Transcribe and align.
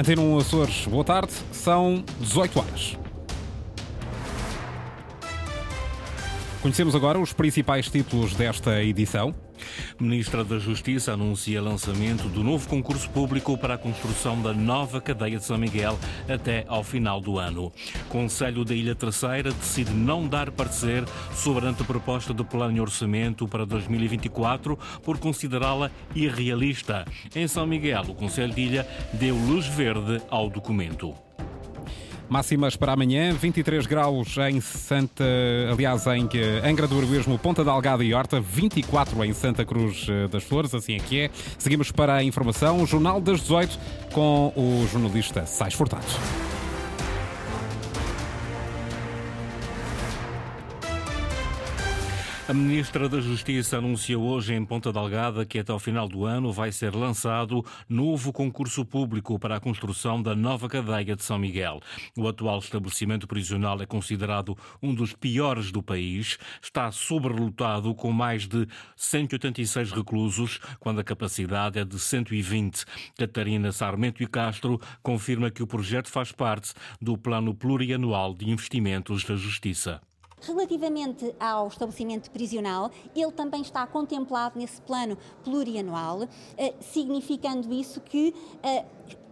Antena 0.00 0.22
1 0.22 0.38
Açores, 0.38 0.86
boa 0.86 1.02
tarde, 1.02 1.32
são 1.50 2.04
18 2.20 2.58
horas. 2.60 2.96
Conhecemos 6.62 6.94
agora 6.94 7.18
os 7.18 7.32
principais 7.32 7.90
títulos 7.90 8.32
desta 8.32 8.80
edição. 8.84 9.34
Ministra 10.00 10.44
da 10.44 10.60
Justiça 10.60 11.12
anuncia 11.12 11.60
lançamento 11.60 12.28
do 12.28 12.44
novo 12.44 12.68
concurso 12.68 13.10
público 13.10 13.58
para 13.58 13.74
a 13.74 13.78
construção 13.78 14.40
da 14.40 14.52
nova 14.52 15.00
cadeia 15.00 15.38
de 15.38 15.44
São 15.44 15.58
Miguel 15.58 15.98
até 16.28 16.64
ao 16.68 16.84
final 16.84 17.20
do 17.20 17.36
ano. 17.36 17.72
Conselho 18.08 18.64
da 18.64 18.74
Ilha 18.74 18.94
Terceira 18.94 19.50
decide 19.50 19.90
não 19.90 20.28
dar 20.28 20.52
parecer 20.52 21.04
sobre 21.34 21.66
a 21.66 21.70
anteproposta 21.70 22.32
do 22.32 22.44
plano 22.44 22.74
de 22.74 22.80
orçamento 22.80 23.48
para 23.48 23.66
2024 23.66 24.78
por 25.02 25.18
considerá-la 25.18 25.90
irrealista. 26.14 27.04
Em 27.34 27.48
São 27.48 27.66
Miguel, 27.66 28.04
o 28.08 28.14
Conselho 28.14 28.54
de 28.54 28.60
Ilha 28.60 28.88
deu 29.14 29.34
luz 29.34 29.66
verde 29.66 30.22
ao 30.30 30.48
documento. 30.48 31.12
Máximas 32.28 32.76
para 32.76 32.92
amanhã, 32.92 33.32
23 33.32 33.86
graus 33.86 34.36
em 34.50 34.60
Santa, 34.60 35.24
aliás, 35.70 36.06
em 36.06 36.28
Angra 36.64 36.86
do 36.86 36.98
Heroísmo, 36.98 37.38
Ponta 37.38 37.64
Delgada 37.64 38.04
e 38.04 38.12
Horta, 38.12 38.40
24 38.40 39.24
em 39.24 39.32
Santa 39.32 39.64
Cruz 39.64 40.06
eh, 40.08 40.28
das 40.28 40.44
Flores, 40.44 40.74
assim 40.74 40.96
é 40.96 40.98
que 40.98 41.20
é. 41.20 41.30
Seguimos 41.58 41.90
para 41.90 42.16
a 42.16 42.22
informação, 42.22 42.82
o 42.82 42.86
Jornal 42.86 43.20
das 43.20 43.40
18, 43.40 43.78
com 44.12 44.52
o 44.54 44.86
jornalista 44.90 45.46
Sais 45.46 45.74
Furtado. 45.74 46.47
A 52.48 52.54
Ministra 52.54 53.10
da 53.10 53.20
Justiça 53.20 53.76
anunciou 53.76 54.24
hoje 54.24 54.54
em 54.54 54.64
Ponta 54.64 54.90
Delgada 54.90 55.44
que 55.44 55.58
até 55.58 55.70
ao 55.70 55.78
final 55.78 56.08
do 56.08 56.24
ano 56.24 56.50
vai 56.50 56.72
ser 56.72 56.94
lançado 56.94 57.62
novo 57.86 58.32
concurso 58.32 58.86
público 58.86 59.38
para 59.38 59.56
a 59.56 59.60
construção 59.60 60.22
da 60.22 60.34
nova 60.34 60.66
cadeia 60.66 61.14
de 61.14 61.22
São 61.22 61.38
Miguel. 61.38 61.78
O 62.16 62.26
atual 62.26 62.58
estabelecimento 62.60 63.26
prisional 63.26 63.78
é 63.82 63.84
considerado 63.84 64.56
um 64.82 64.94
dos 64.94 65.12
piores 65.12 65.70
do 65.70 65.82
país, 65.82 66.38
está 66.62 66.90
sobrelotado 66.90 67.94
com 67.94 68.12
mais 68.12 68.48
de 68.48 68.66
186 68.96 69.92
reclusos, 69.92 70.58
quando 70.80 71.00
a 71.00 71.04
capacidade 71.04 71.78
é 71.78 71.84
de 71.84 71.98
120. 71.98 72.86
Catarina 73.18 73.72
Sarmento 73.72 74.22
e 74.22 74.26
Castro 74.26 74.80
confirma 75.02 75.50
que 75.50 75.62
o 75.62 75.66
projeto 75.66 76.08
faz 76.08 76.32
parte 76.32 76.72
do 76.98 77.18
Plano 77.18 77.54
Plurianual 77.54 78.32
de 78.32 78.48
Investimentos 78.48 79.22
da 79.22 79.36
Justiça. 79.36 80.00
Relativamente 80.40 81.34
ao 81.38 81.68
estabelecimento 81.68 82.30
prisional, 82.30 82.90
ele 83.14 83.32
também 83.32 83.60
está 83.60 83.86
contemplado 83.86 84.58
nesse 84.58 84.80
plano 84.82 85.18
plurianual, 85.42 86.28
eh, 86.56 86.74
significando 86.80 87.72
isso 87.72 88.00
que 88.00 88.34
eh, 88.62 88.84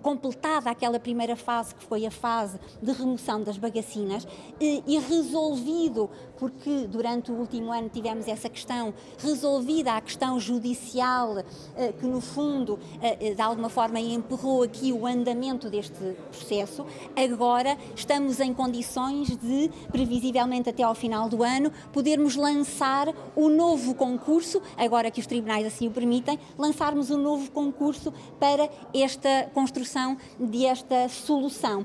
completada 0.07 0.71
aquela 0.71 1.01
primeira 1.01 1.35
fase, 1.35 1.75
que 1.75 1.83
foi 1.83 2.07
a 2.07 2.13
fase 2.13 2.61
de 2.81 2.93
remoção 2.93 3.43
das 3.43 3.59
bagacinas, 3.59 4.25
e, 4.61 4.81
e 4.87 4.99
resolvido, 5.01 6.09
porque 6.39 6.87
durante 6.87 7.31
o 7.31 7.35
último 7.35 7.73
ano 7.73 7.89
tivemos 7.89 8.29
essa 8.29 8.49
questão, 8.49 8.93
resolvida 9.19 9.93
a 9.93 10.01
questão 10.01 10.39
judicial, 10.39 11.39
eh, 11.77 11.93
que 11.99 12.07
no 12.07 12.21
fundo, 12.21 12.79
eh, 13.01 13.17
eh, 13.21 13.35
de 13.35 13.43
alguma 13.43 13.69
forma, 13.69 13.99
empurrou 14.01 14.63
aqui 14.63 14.93
o 14.93 15.07
andamento 15.07 15.69
deste 15.69 16.17
processo, 16.31 16.87
agora 17.17 17.77
estamos 17.95 18.41
em 18.41 18.53
condições 18.53 19.37
de, 19.37 19.71
previsivelmente 19.91 20.69
até 20.69 20.83
ao 20.83 20.95
final 20.95 21.29
do 21.29 21.43
ano, 21.43 21.73
podermos 21.93 22.37
lançar 22.37 23.09
o 23.35 23.49
novo 23.49 23.95
concurso, 23.95 24.63
agora 24.77 25.11
que 25.11 25.21
os 25.21 25.27
tribunais 25.27 25.67
assim 25.67 25.89
o 25.89 25.91
permitem, 25.91 26.39
lançarmos 26.59 27.11
um 27.11 27.19
novo 27.19 27.51
concurso 27.51 28.13
para 28.39 28.69
esta 28.95 29.51
construção 29.55 30.17
desta 30.39 31.09
solução. 31.09 31.85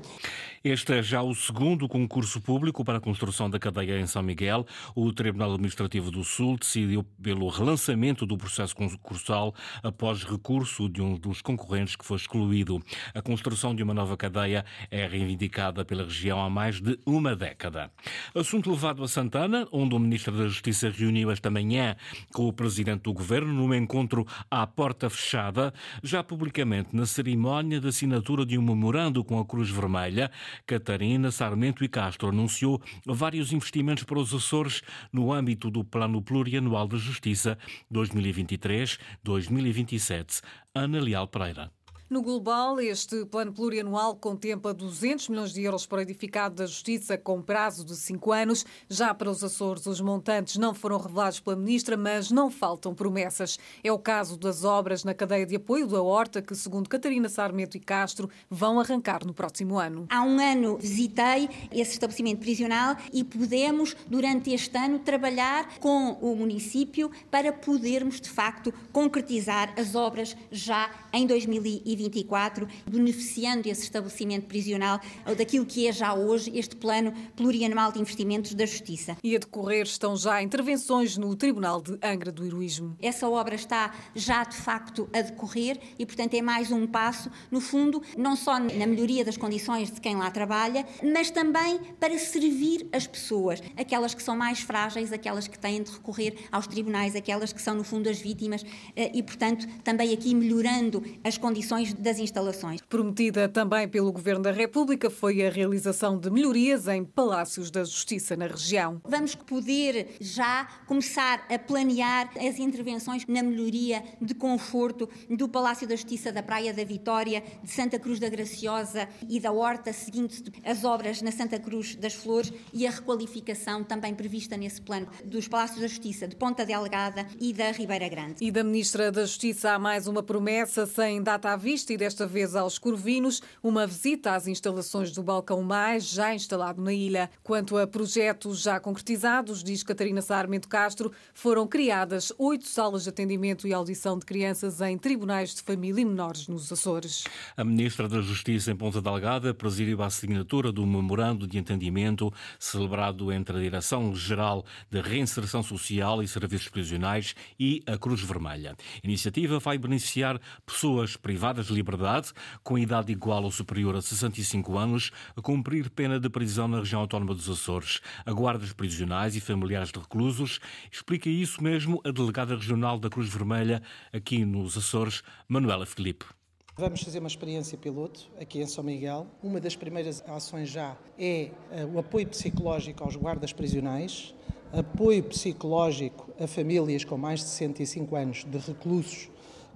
Este 0.64 0.92
é 0.92 1.02
já 1.02 1.20
o 1.20 1.34
segundo 1.34 1.88
concurso 1.88 2.40
público 2.40 2.84
para 2.84 2.98
a 2.98 3.00
construção 3.00 3.50
da 3.50 3.58
cadeia 3.58 3.98
em 3.98 4.06
São 4.06 4.22
Miguel. 4.22 4.64
O 4.94 5.12
Tribunal 5.12 5.54
Administrativo 5.54 6.08
do 6.08 6.22
Sul 6.22 6.56
decidiu 6.56 7.02
pelo 7.20 7.48
relançamento 7.48 8.24
do 8.24 8.38
processo 8.38 8.72
concursal 8.76 9.52
após 9.82 10.22
recurso 10.22 10.88
de 10.88 11.02
um 11.02 11.18
dos 11.18 11.42
concorrentes 11.42 11.96
que 11.96 12.04
foi 12.04 12.16
excluído. 12.16 12.80
A 13.12 13.20
construção 13.20 13.74
de 13.74 13.82
uma 13.82 13.92
nova 13.92 14.16
cadeia 14.16 14.64
é 14.88 15.04
reivindicada 15.04 15.84
pela 15.84 16.04
região 16.04 16.40
há 16.40 16.48
mais 16.48 16.80
de 16.80 16.96
uma 17.04 17.34
década. 17.34 17.90
Assunto 18.32 18.70
levado 18.70 19.02
a 19.02 19.08
Santana, 19.08 19.66
onde 19.72 19.96
o 19.96 19.98
Ministro 19.98 20.38
da 20.38 20.46
Justiça 20.46 20.88
reuniu 20.90 21.32
esta 21.32 21.50
manhã 21.50 21.96
com 22.32 22.46
o 22.46 22.52
Presidente 22.52 23.02
do 23.02 23.12
Governo 23.12 23.52
num 23.52 23.74
encontro 23.74 24.24
à 24.48 24.64
porta 24.64 25.10
fechada, 25.10 25.74
já 26.04 26.22
publicamente 26.22 26.94
na 26.94 27.04
cerimónia 27.04 27.80
de 27.80 27.88
assinatura 27.88 28.46
de 28.46 28.56
um 28.56 28.62
memorando 28.62 29.24
com 29.24 29.40
a 29.40 29.44
Cruz 29.44 29.68
Vermelha 29.68 30.30
Catarina, 30.66 31.30
Sarmento 31.30 31.84
e 31.84 31.88
Castro 31.88 32.28
anunciou 32.28 32.82
vários 33.06 33.52
investimentos 33.52 34.04
para 34.04 34.18
os 34.18 34.32
Açores 34.34 34.82
no 35.12 35.30
âmbito 35.32 35.70
do 35.70 35.84
Plano 35.84 36.20
Plurianual 36.22 36.88
da 36.88 36.96
Justiça 36.96 37.58
2023-2027. 37.92 40.40
Ana 40.74 41.00
Leal 41.00 41.28
Pereira. 41.28 41.70
No 42.12 42.20
global, 42.20 42.78
este 42.78 43.24
plano 43.24 43.54
plurianual 43.54 44.14
contempla 44.14 44.74
200 44.74 45.30
milhões 45.30 45.54
de 45.54 45.62
euros 45.62 45.86
para 45.86 45.96
o 45.96 46.02
edificado 46.02 46.56
da 46.56 46.66
Justiça 46.66 47.16
com 47.16 47.40
prazo 47.40 47.86
de 47.86 47.96
cinco 47.96 48.32
anos. 48.32 48.66
Já 48.86 49.14
para 49.14 49.30
os 49.30 49.42
Açores, 49.42 49.86
os 49.86 49.98
montantes 49.98 50.58
não 50.58 50.74
foram 50.74 50.98
revelados 50.98 51.40
pela 51.40 51.56
Ministra, 51.56 51.96
mas 51.96 52.30
não 52.30 52.50
faltam 52.50 52.94
promessas. 52.94 53.58
É 53.82 53.90
o 53.90 53.98
caso 53.98 54.36
das 54.36 54.62
obras 54.62 55.04
na 55.04 55.14
cadeia 55.14 55.46
de 55.46 55.56
apoio 55.56 55.86
da 55.86 56.02
Horta, 56.02 56.42
que, 56.42 56.54
segundo 56.54 56.86
Catarina 56.86 57.30
Sarmento 57.30 57.78
e 57.78 57.80
Castro, 57.80 58.28
vão 58.50 58.78
arrancar 58.78 59.24
no 59.24 59.32
próximo 59.32 59.78
ano. 59.78 60.04
Há 60.10 60.22
um 60.22 60.38
ano 60.38 60.76
visitei 60.76 61.48
esse 61.72 61.92
estabelecimento 61.92 62.40
prisional 62.40 62.94
e 63.10 63.24
podemos, 63.24 63.96
durante 64.06 64.52
este 64.52 64.76
ano, 64.76 64.98
trabalhar 64.98 65.78
com 65.78 66.10
o 66.20 66.36
município 66.36 67.10
para 67.30 67.54
podermos, 67.54 68.20
de 68.20 68.28
facto, 68.28 68.70
concretizar 68.92 69.72
as 69.78 69.94
obras 69.94 70.36
já 70.50 70.90
em 71.10 71.26
2020. 71.26 72.01
2024, 72.02 72.68
beneficiando 72.86 73.68
esse 73.68 73.82
estabelecimento 73.82 74.46
prisional 74.46 75.00
daquilo 75.36 75.66
que 75.66 75.86
é 75.86 75.92
já 75.92 76.14
hoje 76.14 76.50
este 76.54 76.76
plano 76.76 77.12
plurianual 77.36 77.92
de 77.92 78.00
investimentos 78.00 78.54
da 78.54 78.66
Justiça. 78.66 79.16
E 79.22 79.36
a 79.36 79.38
decorrer 79.38 79.82
estão 79.82 80.16
já 80.16 80.42
intervenções 80.42 81.16
no 81.16 81.34
Tribunal 81.36 81.80
de 81.80 81.98
Angra 82.02 82.32
do 82.32 82.44
Heroísmo. 82.44 82.96
Essa 83.00 83.28
obra 83.28 83.54
está 83.54 83.94
já 84.14 84.44
de 84.44 84.56
facto 84.56 85.08
a 85.12 85.22
decorrer 85.22 85.78
e, 85.98 86.06
portanto, 86.06 86.34
é 86.34 86.42
mais 86.42 86.70
um 86.70 86.86
passo, 86.86 87.30
no 87.50 87.60
fundo, 87.60 88.02
não 88.16 88.36
só 88.36 88.58
na 88.58 88.86
melhoria 88.86 89.24
das 89.24 89.36
condições 89.36 89.90
de 89.90 90.00
quem 90.00 90.16
lá 90.16 90.30
trabalha, 90.30 90.86
mas 91.02 91.30
também 91.30 91.78
para 91.98 92.16
servir 92.18 92.88
as 92.92 93.06
pessoas, 93.06 93.62
aquelas 93.76 94.14
que 94.14 94.22
são 94.22 94.36
mais 94.36 94.60
frágeis, 94.60 95.12
aquelas 95.12 95.48
que 95.48 95.58
têm 95.58 95.82
de 95.82 95.90
recorrer 95.90 96.36
aos 96.50 96.66
tribunais, 96.66 97.14
aquelas 97.14 97.52
que 97.52 97.60
são, 97.60 97.74
no 97.74 97.84
fundo, 97.84 98.08
as 98.08 98.20
vítimas 98.20 98.64
eh, 98.96 99.10
e, 99.14 99.22
portanto, 99.22 99.66
também 99.82 100.12
aqui 100.12 100.34
melhorando 100.34 101.02
as 101.24 101.38
condições 101.38 101.81
das 101.90 102.18
instalações. 102.18 102.80
Prometida 102.88 103.48
também 103.48 103.88
pelo 103.88 104.12
Governo 104.12 104.42
da 104.42 104.52
República 104.52 105.10
foi 105.10 105.44
a 105.44 105.50
realização 105.50 106.18
de 106.18 106.30
melhorias 106.30 106.86
em 106.88 107.04
palácios 107.04 107.70
da 107.70 107.82
Justiça 107.84 108.36
na 108.36 108.46
região. 108.46 109.00
Vamos 109.04 109.34
poder 109.34 110.16
já 110.20 110.66
começar 110.86 111.46
a 111.48 111.58
planear 111.58 112.30
as 112.36 112.58
intervenções 112.58 113.26
na 113.26 113.42
melhoria 113.42 114.02
de 114.20 114.34
conforto 114.34 115.08
do 115.28 115.48
Palácio 115.48 115.86
da 115.86 115.96
Justiça 115.96 116.30
da 116.30 116.42
Praia 116.42 116.72
da 116.72 116.84
Vitória, 116.84 117.42
de 117.62 117.70
Santa 117.70 117.98
Cruz 117.98 118.18
da 118.18 118.28
Graciosa 118.28 119.08
e 119.28 119.40
da 119.40 119.50
Horta, 119.50 119.92
seguindo 119.92 120.32
as 120.64 120.84
obras 120.84 121.22
na 121.22 121.32
Santa 121.32 121.58
Cruz 121.58 121.96
das 121.96 122.14
Flores 122.14 122.52
e 122.72 122.86
a 122.86 122.90
requalificação 122.90 123.82
também 123.82 124.14
prevista 124.14 124.56
nesse 124.56 124.80
plano 124.80 125.08
dos 125.24 125.48
Palácios 125.48 125.80
da 125.80 125.86
Justiça 125.86 126.28
de 126.28 126.36
Ponta 126.36 126.64
Delgada 126.64 127.26
e 127.40 127.52
da 127.52 127.70
Ribeira 127.70 128.08
Grande. 128.08 128.36
E 128.40 128.50
da 128.50 128.62
Ministra 128.62 129.10
da 129.10 129.22
Justiça 129.22 129.72
há 129.72 129.78
mais 129.78 130.06
uma 130.06 130.22
promessa 130.22 130.86
sem 130.86 131.22
data 131.22 131.50
à 131.50 131.56
vista 131.72 131.94
e 131.94 131.96
desta 131.96 132.26
vez 132.26 132.54
aos 132.54 132.78
Corvinos, 132.78 133.40
uma 133.62 133.86
visita 133.86 134.34
às 134.34 134.46
instalações 134.46 135.10
do 135.10 135.22
Balcão 135.22 135.62
Mais, 135.62 136.06
já 136.06 136.34
instalado 136.34 136.82
na 136.82 136.92
ilha. 136.92 137.30
Quanto 137.42 137.78
a 137.78 137.86
projetos 137.86 138.60
já 138.60 138.78
concretizados, 138.78 139.64
diz 139.64 139.82
Catarina 139.82 140.20
Sarmento 140.20 140.68
Castro, 140.68 141.10
foram 141.32 141.66
criadas 141.66 142.30
oito 142.36 142.66
salas 142.66 143.04
de 143.04 143.08
atendimento 143.08 143.66
e 143.66 143.72
audição 143.72 144.18
de 144.18 144.26
crianças 144.26 144.82
em 144.82 144.98
tribunais 144.98 145.54
de 145.54 145.62
família 145.62 146.02
e 146.02 146.04
menores 146.04 146.46
nos 146.46 146.70
Açores. 146.70 147.24
A 147.56 147.64
Ministra 147.64 148.06
da 148.06 148.20
Justiça 148.20 148.70
em 148.70 148.76
Ponta 148.76 149.00
Delgada 149.00 149.54
presidiu 149.54 150.02
a 150.02 150.06
assinatura 150.06 150.70
do 150.70 150.86
memorando 150.86 151.46
de 151.46 151.56
entendimento 151.56 152.30
celebrado 152.58 153.32
entre 153.32 153.56
a 153.56 153.60
Direção-Geral 153.60 154.62
de 154.90 155.00
Reinserção 155.00 155.62
Social 155.62 156.22
e 156.22 156.28
Serviços 156.28 156.68
Prisionais 156.68 157.34
e 157.58 157.82
a 157.86 157.96
Cruz 157.96 158.20
Vermelha. 158.20 158.76
A 159.02 159.06
iniciativa 159.06 159.58
vai 159.58 159.78
beneficiar 159.78 160.38
pessoas 160.66 161.16
privadas 161.16 161.61
de 161.66 161.72
liberdade, 161.72 162.32
com 162.62 162.78
idade 162.78 163.12
igual 163.12 163.44
ou 163.44 163.50
superior 163.50 163.96
a 163.96 164.02
65 164.02 164.76
anos, 164.76 165.10
a 165.36 165.40
cumprir 165.40 165.90
pena 165.90 166.18
de 166.18 166.28
prisão 166.28 166.68
na 166.68 166.78
região 166.78 167.00
autónoma 167.00 167.34
dos 167.34 167.48
Açores. 167.48 168.00
A 168.24 168.32
guardas 168.32 168.72
prisionais 168.72 169.36
e 169.36 169.40
familiares 169.40 169.90
de 169.90 169.98
reclusos 169.98 170.60
explica 170.90 171.28
isso 171.28 171.62
mesmo 171.62 172.00
a 172.04 172.10
delegada 172.10 172.54
regional 172.54 172.98
da 172.98 173.08
Cruz 173.08 173.28
Vermelha 173.28 173.82
aqui 174.12 174.44
nos 174.44 174.76
Açores, 174.76 175.22
Manuela 175.48 175.86
Filipe. 175.86 176.26
Vamos 176.74 177.02
fazer 177.02 177.18
uma 177.18 177.28
experiência 177.28 177.76
piloto 177.76 178.30
aqui 178.40 178.58
em 178.60 178.66
São 178.66 178.82
Miguel. 178.82 179.26
Uma 179.42 179.60
das 179.60 179.76
primeiras 179.76 180.22
ações 180.26 180.70
já 180.70 180.96
é 181.18 181.50
eh, 181.70 181.84
o 181.84 181.98
apoio 181.98 182.26
psicológico 182.26 183.04
aos 183.04 183.14
guardas 183.14 183.52
prisionais, 183.52 184.34
apoio 184.72 185.22
psicológico 185.22 186.32
a 186.42 186.46
famílias 186.46 187.04
com 187.04 187.18
mais 187.18 187.40
de 187.40 187.46
65 187.46 188.16
anos 188.16 188.44
de 188.44 188.56
reclusos 188.56 189.28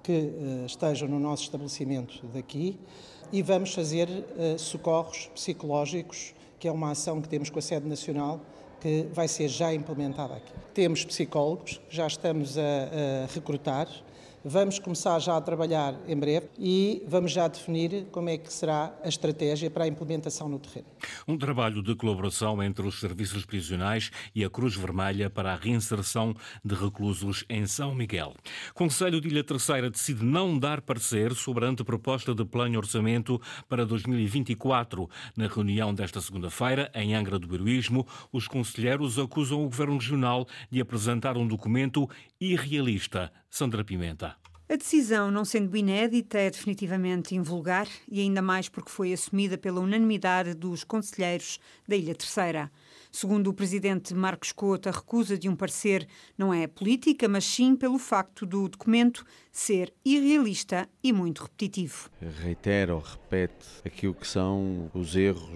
que 0.07 0.13
uh, 0.13 0.67
estejam 0.67 1.09
no 1.09 1.19
nosso 1.19 1.43
estabelecimento 1.43 2.25
daqui 2.33 2.79
e 3.33 3.43
vamos 3.43 3.75
fazer 3.75 4.09
uh, 4.09 4.57
socorros 4.57 5.29
psicológicos, 5.35 6.33
que 6.61 6.69
é 6.69 6.73
uma 6.73 6.93
ação 6.93 7.21
que 7.21 7.29
temos 7.29 7.51
com 7.51 7.59
a 7.59 7.63
sede 7.63 7.89
nacional 7.89 8.41
que 8.81 9.09
vai 9.13 9.27
ser 9.27 9.49
já 9.49 9.75
implementada 9.75 10.35
aqui. 10.35 10.53
Temos 10.73 11.05
psicólogos, 11.05 11.81
já 11.91 12.07
estamos 12.07 12.57
a, 12.57 12.61
a 12.63 13.35
recrutar, 13.35 13.89
Vamos 14.49 14.79
começar 14.79 15.19
já 15.19 15.37
a 15.37 15.41
trabalhar 15.41 15.99
em 16.07 16.17
breve 16.17 16.49
e 16.57 17.03
vamos 17.09 17.33
já 17.33 17.49
definir 17.49 18.07
como 18.13 18.29
é 18.29 18.39
que 18.39 18.53
será 18.53 18.97
a 19.03 19.09
estratégia 19.09 19.69
para 19.69 19.83
a 19.83 19.89
implementação 19.89 20.49
no 20.49 20.61
terreno. 20.61 20.87
Um 21.27 21.37
trabalho 21.37 21.83
de 21.83 21.97
colaboração 21.97 22.63
entre 22.63 22.87
os 22.87 23.01
serviços 23.01 23.45
prisionais 23.45 24.13
e 24.33 24.45
a 24.45 24.49
Cruz 24.49 24.77
Vermelha 24.77 25.29
para 25.29 25.53
a 25.53 25.57
reinserção 25.57 26.33
de 26.65 26.77
reclusos 26.77 27.45
em 27.49 27.67
São 27.67 27.93
Miguel. 27.93 28.35
Conselho 28.73 29.21
de 29.21 29.27
Ilha 29.27 29.43
Terceira 29.43 29.91
decide 29.91 30.25
não 30.25 30.57
dar 30.57 30.81
parecer 30.81 31.35
sobre 31.35 31.65
a 31.65 31.69
anteproposta 31.69 32.33
de 32.33 32.45
plano 32.45 32.79
orçamento 32.79 33.43
para 33.69 33.85
2024. 33.85 35.11
Na 35.37 35.49
reunião 35.49 35.93
desta 35.93 36.21
segunda-feira, 36.21 36.89
em 36.95 37.17
Angra 37.17 37.37
do 37.37 37.53
Heroísmo, 37.53 38.07
os 38.31 38.47
conselheiros 38.47 39.19
acusam 39.19 39.65
o 39.65 39.69
Governo 39.69 39.99
Regional 39.99 40.47
de 40.71 40.81
apresentar 40.81 41.37
um 41.37 41.49
documento 41.49 42.09
irrealista. 42.41 43.33
Sandra 43.57 43.83
Pimenta. 43.83 44.37
A 44.69 44.77
decisão, 44.77 45.31
não 45.31 45.43
sendo 45.43 45.75
inédita, 45.75 46.37
é 46.37 46.51
definitivamente 46.51 47.35
invulgar 47.35 47.89
e 48.07 48.21
ainda 48.21 48.43
mais 48.43 48.69
porque 48.69 48.91
foi 48.91 49.15
assumida 49.15 49.57
pela 49.57 49.81
unanimidade 49.81 50.53
dos 50.53 50.85
conselheiros 50.85 51.59
da 51.89 51.97
Ilha 51.97 52.15
Terceira. 52.15 52.71
Segundo 53.11 53.49
o 53.49 53.55
presidente 53.55 54.13
Marcos 54.13 54.53
Couto, 54.53 54.91
a 54.91 54.93
recusa 54.93 55.39
de 55.39 55.49
um 55.49 55.57
parecer 55.57 56.07
não 56.37 56.53
é 56.53 56.67
política, 56.67 57.27
mas 57.31 57.47
sim 57.47 57.75
pelo 57.75 57.99
facto 57.99 58.45
do 58.45 58.69
documento 58.69 59.25
ser 59.57 59.91
irrealista 60.05 60.87
e 61.03 61.15
muito 61.15 61.43
repetitivo. 61.43 62.11
Reitera 62.43 62.95
ou 62.95 63.01
repete 63.01 63.67
aquilo 63.87 64.13
que 64.13 64.27
são 64.27 64.91
os 64.93 65.17
erros 65.17 65.49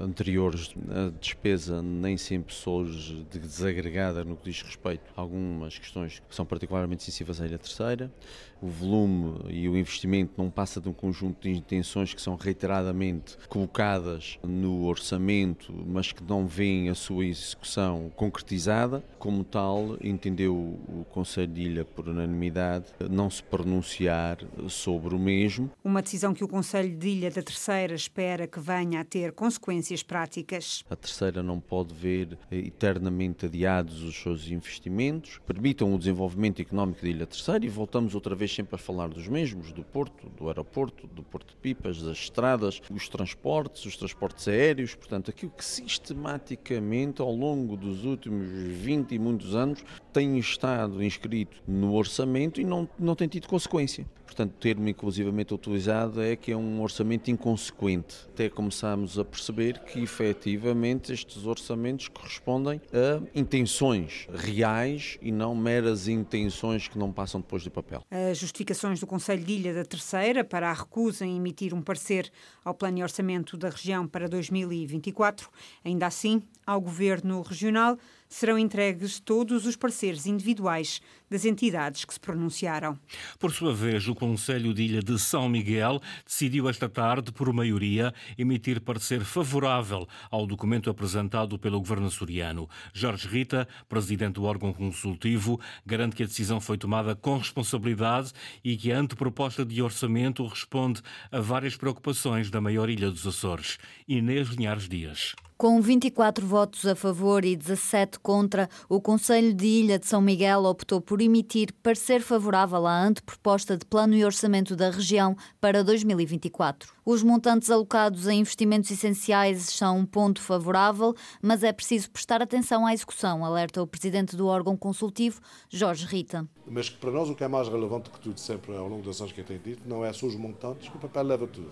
anteriores. 0.00 0.74
A 0.88 1.10
despesa 1.16 1.80
nem 1.80 2.16
sempre 2.16 2.52
surge 2.52 3.24
desagregada 3.30 4.24
no 4.24 4.36
que 4.36 4.50
diz 4.50 4.62
respeito 4.62 5.04
a 5.16 5.20
algumas 5.20 5.78
questões 5.78 6.20
que 6.28 6.34
são 6.34 6.44
particularmente 6.44 7.04
sensíveis 7.04 7.40
à 7.40 7.46
Ilha 7.46 7.58
Terceira. 7.58 8.12
O 8.60 8.66
volume 8.66 9.38
e 9.48 9.68
o 9.68 9.76
investimento 9.76 10.34
não 10.36 10.50
passa 10.50 10.80
de 10.80 10.88
um 10.88 10.92
conjunto 10.92 11.40
de 11.42 11.50
intenções 11.50 12.12
que 12.12 12.20
são 12.20 12.34
reiteradamente 12.34 13.38
colocadas 13.48 14.38
no 14.42 14.84
orçamento, 14.84 15.72
mas 15.86 16.12
que 16.12 16.22
não 16.22 16.46
vêem 16.46 16.90
a 16.90 16.94
sua 16.94 17.24
execução 17.24 18.10
concretizada. 18.16 19.02
Como 19.18 19.44
tal, 19.44 19.96
entendeu 20.02 20.54
o 20.54 21.06
Conselho 21.10 21.52
de 21.52 21.62
Ilha, 21.62 21.84
por 21.86 22.08
unanimidade, 22.08 22.86
não 23.20 23.28
se 23.28 23.42
pronunciar 23.42 24.38
sobre 24.70 25.14
o 25.14 25.18
mesmo. 25.18 25.70
Uma 25.84 26.00
decisão 26.00 26.32
que 26.32 26.42
o 26.42 26.48
Conselho 26.48 26.96
de 26.96 27.08
Ilha 27.08 27.30
da 27.30 27.42
Terceira 27.42 27.94
espera 27.94 28.46
que 28.46 28.58
venha 28.58 29.00
a 29.00 29.04
ter 29.04 29.32
consequências 29.32 30.02
práticas. 30.02 30.82
A 30.88 30.96
Terceira 30.96 31.42
não 31.42 31.60
pode 31.60 31.94
ver 31.94 32.38
eternamente 32.50 33.44
adiados 33.44 34.02
os 34.02 34.16
seus 34.16 34.48
investimentos, 34.48 35.38
permitam 35.46 35.94
o 35.94 35.98
desenvolvimento 35.98 36.62
económico 36.62 37.02
da 37.02 37.08
Ilha 37.08 37.26
Terceira 37.26 37.62
e 37.62 37.68
voltamos 37.68 38.14
outra 38.14 38.34
vez 38.34 38.54
sempre 38.54 38.76
a 38.76 38.78
falar 38.78 39.08
dos 39.08 39.28
mesmos, 39.28 39.70
do 39.70 39.84
porto, 39.84 40.30
do 40.30 40.48
aeroporto, 40.48 41.06
do 41.08 41.22
porto 41.22 41.50
de 41.50 41.56
pipas, 41.56 42.00
das 42.00 42.16
estradas, 42.16 42.80
os 42.90 43.06
transportes, 43.06 43.84
os 43.84 43.98
transportes 43.98 44.48
aéreos, 44.48 44.94
portanto, 44.94 45.28
aquilo 45.30 45.52
que 45.52 45.64
sistematicamente 45.64 47.20
ao 47.20 47.34
longo 47.34 47.76
dos 47.76 48.06
últimos 48.06 48.48
20 48.48 49.14
e 49.14 49.18
muitos 49.18 49.54
anos 49.54 49.84
tem 50.10 50.38
estado 50.38 51.02
inscrito 51.04 51.62
no 51.68 51.92
orçamento 51.92 52.60
e 52.60 52.64
não, 52.64 52.88
não 52.98 53.09
tem 53.14 53.28
tido 53.28 53.46
consequência. 53.48 54.06
Portanto, 54.24 54.52
o 54.52 54.58
termo 54.58 54.88
inclusivamente 54.88 55.52
utilizado 55.52 56.22
é 56.22 56.36
que 56.36 56.52
é 56.52 56.56
um 56.56 56.80
orçamento 56.80 57.30
inconsequente. 57.30 58.28
Até 58.32 58.48
começamos 58.48 59.18
a 59.18 59.24
perceber 59.24 59.80
que 59.80 60.00
efetivamente 60.00 61.12
estes 61.12 61.44
orçamentos 61.46 62.06
correspondem 62.06 62.80
a 62.92 63.20
intenções 63.34 64.28
reais 64.32 65.18
e 65.20 65.32
não 65.32 65.54
meras 65.54 66.06
intenções 66.06 66.86
que 66.86 66.96
não 66.96 67.12
passam 67.12 67.40
depois 67.40 67.64
do 67.64 67.72
papel. 67.72 68.04
As 68.08 68.38
justificações 68.38 69.00
do 69.00 69.06
Conselho 69.06 69.44
de 69.44 69.52
Ilha 69.52 69.74
da 69.74 69.84
Terceira 69.84 70.44
para 70.44 70.70
a 70.70 70.72
recusa 70.72 71.26
em 71.26 71.36
emitir 71.36 71.74
um 71.74 71.82
parecer 71.82 72.30
ao 72.64 72.72
plano 72.72 72.98
de 72.98 73.02
orçamento 73.02 73.56
da 73.56 73.68
região 73.68 74.06
para 74.06 74.28
2024, 74.28 75.50
ainda 75.84 76.06
assim, 76.06 76.40
ao 76.64 76.80
Governo 76.80 77.42
Regional 77.42 77.98
serão 78.30 78.56
entregues 78.56 79.18
todos 79.18 79.66
os 79.66 79.76
pareceres 79.76 80.24
individuais 80.24 81.02
das 81.28 81.44
entidades 81.44 82.04
que 82.04 82.14
se 82.14 82.20
pronunciaram. 82.20 82.98
Por 83.38 83.52
sua 83.52 83.74
vez, 83.74 84.08
o 84.08 84.14
Conselho 84.14 84.72
de 84.72 84.82
Ilha 84.82 85.02
de 85.02 85.18
São 85.18 85.48
Miguel 85.48 86.00
decidiu 86.24 86.68
esta 86.68 86.88
tarde, 86.88 87.32
por 87.32 87.52
maioria, 87.52 88.14
emitir 88.38 88.80
parecer 88.80 89.24
favorável 89.24 90.06
ao 90.30 90.46
documento 90.46 90.88
apresentado 90.88 91.58
pelo 91.58 91.78
governo 91.78 92.06
açoriano. 92.06 92.68
Jorge 92.94 93.28
Rita, 93.28 93.68
presidente 93.88 94.34
do 94.34 94.44
órgão 94.44 94.72
consultivo, 94.72 95.60
garante 95.84 96.16
que 96.16 96.22
a 96.22 96.26
decisão 96.26 96.60
foi 96.60 96.78
tomada 96.78 97.14
com 97.14 97.36
responsabilidade 97.36 98.32
e 98.64 98.76
que 98.76 98.92
a 98.92 98.98
anteproposta 98.98 99.64
de 99.64 99.82
orçamento 99.82 100.46
responde 100.46 101.02
a 101.30 101.40
várias 101.40 101.76
preocupações 101.76 102.50
da 102.50 102.60
maior 102.60 102.88
ilha 102.88 103.10
dos 103.10 103.26
Açores. 103.26 103.78
Inês 104.08 104.48
Linhares 104.48 104.88
Dias. 104.88 105.34
Com 105.60 105.78
24 105.78 106.46
votos 106.46 106.86
a 106.86 106.96
favor 106.96 107.44
e 107.44 107.54
17 107.54 108.18
contra, 108.20 108.66
o 108.88 108.98
Conselho 108.98 109.52
de 109.52 109.66
Ilha 109.66 109.98
de 109.98 110.06
São 110.06 110.22
Miguel 110.22 110.64
optou 110.64 111.02
por 111.02 111.20
emitir 111.20 111.74
parecer 111.82 112.22
favorável 112.22 112.86
à 112.86 113.04
anteproposta 113.04 113.76
de 113.76 113.84
plano 113.84 114.14
e 114.14 114.24
orçamento 114.24 114.74
da 114.74 114.88
região 114.88 115.36
para 115.60 115.84
2024. 115.84 116.90
Os 117.04 117.22
montantes 117.22 117.68
alocados 117.68 118.26
a 118.26 118.32
investimentos 118.32 118.90
essenciais 118.90 119.64
são 119.64 119.98
um 119.98 120.06
ponto 120.06 120.40
favorável, 120.40 121.14
mas 121.42 121.62
é 121.62 121.74
preciso 121.74 122.10
prestar 122.10 122.40
atenção 122.40 122.86
à 122.86 122.94
execução, 122.94 123.44
alerta 123.44 123.82
o 123.82 123.86
presidente 123.86 124.36
do 124.36 124.46
órgão 124.46 124.78
consultivo, 124.78 125.42
Jorge 125.68 126.06
Rita. 126.06 126.48
Mas 126.66 126.88
que 126.88 126.96
para 126.96 127.10
nós 127.10 127.28
o 127.28 127.34
que 127.34 127.44
é 127.44 127.48
mais 127.48 127.68
relevante 127.68 128.08
que 128.08 128.18
tudo, 128.18 128.40
sempre 128.40 128.74
ao 128.74 128.88
longo 128.88 129.02
das 129.02 129.20
anos 129.20 129.34
que 129.34 129.42
eu 129.42 129.44
tenho 129.44 129.60
dito, 129.60 129.86
não 129.86 130.02
é 130.02 130.10
só 130.14 130.24
os 130.24 130.36
montantes, 130.36 130.88
que 130.88 130.96
o 130.96 131.00
papel 131.00 131.22
leva 131.22 131.46
tudo. 131.46 131.70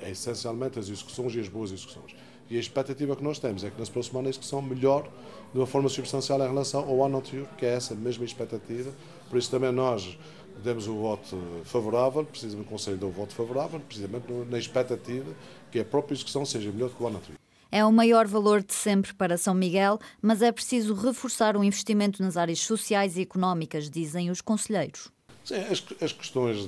É 0.00 0.12
essencialmente 0.12 0.78
as 0.78 0.88
execuções 0.88 1.34
e 1.34 1.40
as 1.40 1.48
boas 1.48 1.72
execuções. 1.72 2.14
E 2.50 2.56
a 2.56 2.60
expectativa 2.60 3.16
que 3.16 3.22
nós 3.22 3.38
temos 3.38 3.64
é 3.64 3.70
que 3.70 3.78
nas 3.78 3.88
próximas 3.88 4.26
a 4.26 4.28
execução 4.28 4.60
melhore 4.60 5.08
de 5.52 5.58
uma 5.58 5.66
forma 5.66 5.88
substancial 5.88 6.38
em 6.40 6.48
relação 6.48 6.86
ao 6.88 7.04
ano 7.04 7.18
anterior, 7.18 7.48
que 7.56 7.64
é 7.64 7.74
essa 7.74 7.94
mesma 7.94 8.24
expectativa. 8.24 8.92
Por 9.30 9.38
isso 9.38 9.50
também 9.50 9.72
nós 9.72 10.18
demos 10.62 10.86
o 10.86 10.94
voto 10.94 11.36
favorável, 11.64 12.24
precisamente 12.24 12.66
o 12.66 12.70
Conselho 12.70 12.96
deu 12.96 13.08
o 13.08 13.12
voto 13.12 13.34
favorável, 13.34 13.80
precisamente 13.80 14.26
na 14.48 14.58
expectativa 14.58 15.32
que 15.70 15.80
a 15.80 15.84
própria 15.84 16.14
execução 16.14 16.44
seja 16.44 16.70
melhor 16.70 16.90
do 16.90 16.96
que 16.96 17.02
o 17.02 17.06
ano 17.06 17.16
anterior. 17.16 17.38
É 17.72 17.84
o 17.84 17.90
maior 17.90 18.26
valor 18.28 18.62
de 18.62 18.72
sempre 18.72 19.12
para 19.14 19.36
São 19.36 19.52
Miguel, 19.52 19.98
mas 20.22 20.42
é 20.42 20.52
preciso 20.52 20.94
reforçar 20.94 21.56
o 21.56 21.64
investimento 21.64 22.22
nas 22.22 22.36
áreas 22.36 22.60
sociais 22.60 23.16
e 23.16 23.22
económicas, 23.22 23.90
dizem 23.90 24.30
os 24.30 24.40
conselheiros. 24.40 25.10
Sim, 25.44 25.56
as, 25.56 25.84
as 26.00 26.12
questões 26.12 26.66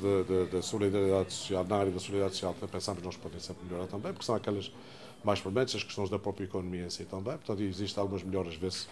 da 0.51 0.61
solidariedade 0.61 1.33
social, 1.33 1.65
na 1.65 1.77
área 1.77 1.93
da 1.93 1.99
solidariedade 1.99 2.35
social, 2.35 2.55
pensamos 2.71 3.03
nós 3.03 3.17
podem 3.17 3.39
sempre 3.39 3.65
melhorar 3.65 3.87
também, 3.87 4.13
porque 4.13 4.27
são 4.27 4.35
aquelas 4.35 4.73
mais 5.27 5.41
prementes, 5.41 5.75
as 5.75 5.83
questões 5.83 6.09
da 6.09 6.21
própria 6.21 6.45
economia 6.45 6.87
em 6.87 6.91
si 6.91 7.05
também. 7.05 7.33
Portanto, 7.33 7.61
existem 7.61 8.01
algumas 8.01 8.23
melhoras, 8.23 8.55
vê-se 8.55 8.87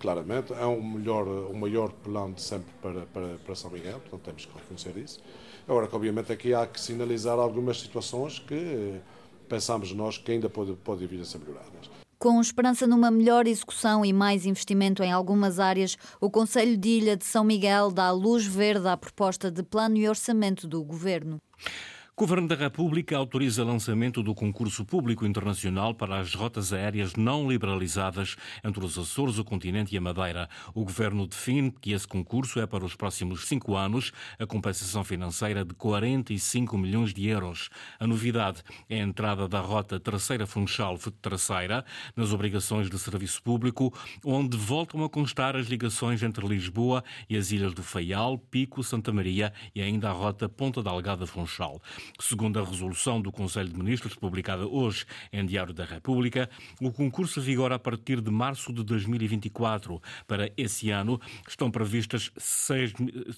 claramente. 0.00 0.52
É 0.52 0.66
um, 0.66 0.82
melhor, 0.82 1.26
um 1.26 1.54
maior 1.54 1.92
plano 1.92 2.34
de 2.34 2.42
sempre 2.42 2.72
para, 2.82 3.06
para, 3.06 3.36
para 3.38 3.54
São 3.54 3.70
Miguel, 3.70 4.00
portanto, 4.00 4.22
temos 4.22 4.44
que 4.44 4.52
reconhecer 4.52 4.96
isso. 4.96 5.20
Agora, 5.66 5.86
que 5.86 5.94
obviamente 5.94 6.32
aqui 6.32 6.52
há 6.52 6.66
que 6.66 6.80
sinalizar 6.80 7.38
algumas 7.38 7.80
situações 7.80 8.40
que 8.40 9.00
pensamos 9.48 9.92
nós 9.92 10.18
que 10.18 10.32
ainda 10.32 10.50
podem 10.50 10.74
pode 10.74 11.06
vir 11.06 11.20
a 11.20 11.24
ser 11.24 11.38
melhoradas. 11.38 11.88
Com 12.18 12.40
esperança 12.40 12.86
numa 12.86 13.10
melhor 13.10 13.46
execução 13.46 14.04
e 14.04 14.12
mais 14.12 14.44
investimento 14.44 15.02
em 15.02 15.12
algumas 15.12 15.60
áreas, 15.60 15.96
o 16.20 16.30
Conselho 16.30 16.76
de 16.76 16.88
Ilha 16.88 17.16
de 17.16 17.24
São 17.24 17.44
Miguel 17.44 17.92
dá 17.92 18.10
luz 18.10 18.44
verde 18.44 18.88
à 18.88 18.96
proposta 18.96 19.50
de 19.50 19.62
plano 19.62 19.96
e 19.98 20.08
orçamento 20.08 20.66
do 20.66 20.82
Governo. 20.82 21.38
Governo 22.18 22.48
da 22.48 22.54
República 22.54 23.14
autoriza 23.14 23.62
lançamento 23.62 24.22
do 24.22 24.34
concurso 24.34 24.86
público 24.86 25.26
internacional 25.26 25.94
para 25.94 26.18
as 26.18 26.32
rotas 26.34 26.72
aéreas 26.72 27.14
não 27.14 27.46
liberalizadas 27.46 28.36
entre 28.64 28.82
os 28.82 28.96
Açores, 28.96 29.36
o 29.36 29.44
continente 29.44 29.94
e 29.94 29.98
a 29.98 30.00
Madeira. 30.00 30.48
O 30.74 30.82
Governo 30.82 31.26
define 31.26 31.70
que 31.70 31.92
esse 31.92 32.08
concurso 32.08 32.58
é 32.58 32.66
para 32.66 32.86
os 32.86 32.96
próximos 32.96 33.46
cinco 33.46 33.76
anos, 33.76 34.12
a 34.38 34.46
compensação 34.46 35.04
financeira 35.04 35.62
de 35.62 35.74
45 35.74 36.78
milhões 36.78 37.12
de 37.12 37.28
euros. 37.28 37.68
A 38.00 38.06
novidade 38.06 38.62
é 38.88 38.98
a 38.98 39.04
entrada 39.04 39.46
da 39.46 39.60
rota 39.60 40.00
Terceira 40.00 40.46
Funchal-Terceira 40.46 41.84
nas 42.16 42.32
obrigações 42.32 42.88
de 42.88 42.98
serviço 42.98 43.42
público, 43.42 43.92
onde 44.24 44.56
voltam 44.56 45.04
a 45.04 45.10
constar 45.10 45.54
as 45.54 45.66
ligações 45.66 46.22
entre 46.22 46.48
Lisboa 46.48 47.04
e 47.28 47.36
as 47.36 47.50
ilhas 47.50 47.74
do 47.74 47.82
Faial, 47.82 48.38
Pico, 48.38 48.82
Santa 48.82 49.12
Maria 49.12 49.52
e 49.74 49.82
ainda 49.82 50.08
a 50.08 50.12
rota 50.12 50.48
Ponta 50.48 50.82
da 50.82 50.90
Algada-Funchal. 50.90 51.78
Segundo 52.20 52.58
a 52.58 52.64
resolução 52.64 53.20
do 53.20 53.30
Conselho 53.30 53.68
de 53.68 53.76
Ministros, 53.76 54.14
publicada 54.14 54.66
hoje 54.66 55.04
em 55.32 55.44
Diário 55.44 55.72
da 55.72 55.84
República, 55.84 56.48
o 56.80 56.90
concurso 56.90 57.40
vigora 57.40 57.76
a 57.76 57.78
partir 57.78 58.20
de 58.20 58.30
março 58.30 58.72
de 58.72 58.82
2024. 58.82 60.00
Para 60.26 60.50
esse 60.56 60.90
ano 60.90 61.20
estão 61.48 61.70
previstas 61.70 62.30
seis, 62.36 62.92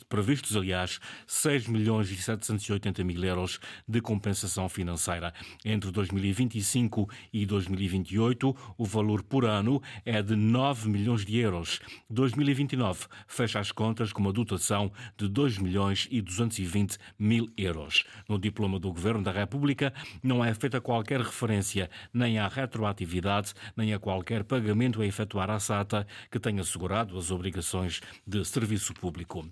previstos, 0.08 0.56
aliás, 0.56 1.00
6 1.26 1.66
milhões 1.68 2.10
e 2.10 2.16
780 2.16 3.04
mil 3.04 3.22
euros 3.24 3.58
de 3.86 4.00
compensação 4.00 4.68
financeira. 4.68 5.32
Entre 5.64 5.90
2025 5.90 7.08
e 7.32 7.46
2028, 7.46 8.56
o 8.76 8.84
valor 8.84 9.22
por 9.22 9.44
ano 9.44 9.82
é 10.04 10.22
de 10.22 10.36
9 10.36 10.88
milhões 10.88 11.24
de 11.24 11.38
euros. 11.38 11.80
2029 12.10 13.06
fecha 13.26 13.60
as 13.60 13.72
contas 13.72 14.12
com 14.12 14.20
uma 14.20 14.32
dotação 14.32 14.90
de 15.16 15.28
2 15.28 15.58
milhões 15.58 16.08
e 16.10 16.20
220 16.20 16.98
mil 17.18 17.48
euros. 17.56 18.04
No 18.28 18.38
diploma 18.58 18.80
do 18.80 18.92
Governo 18.92 19.22
da 19.22 19.30
República 19.30 19.94
não 20.20 20.44
é 20.44 20.52
feita 20.52 20.80
qualquer 20.80 21.20
referência 21.20 21.88
nem 22.12 22.40
à 22.40 22.48
retroatividade, 22.48 23.54
nem 23.76 23.94
a 23.94 24.00
qualquer 24.00 24.42
pagamento 24.42 25.00
a 25.00 25.06
efetuar 25.06 25.48
à 25.48 25.60
SATA 25.60 26.04
que 26.28 26.40
tenha 26.40 26.60
assegurado 26.60 27.16
as 27.16 27.30
obrigações 27.30 28.00
de 28.26 28.44
serviço 28.44 28.92
público 28.94 29.48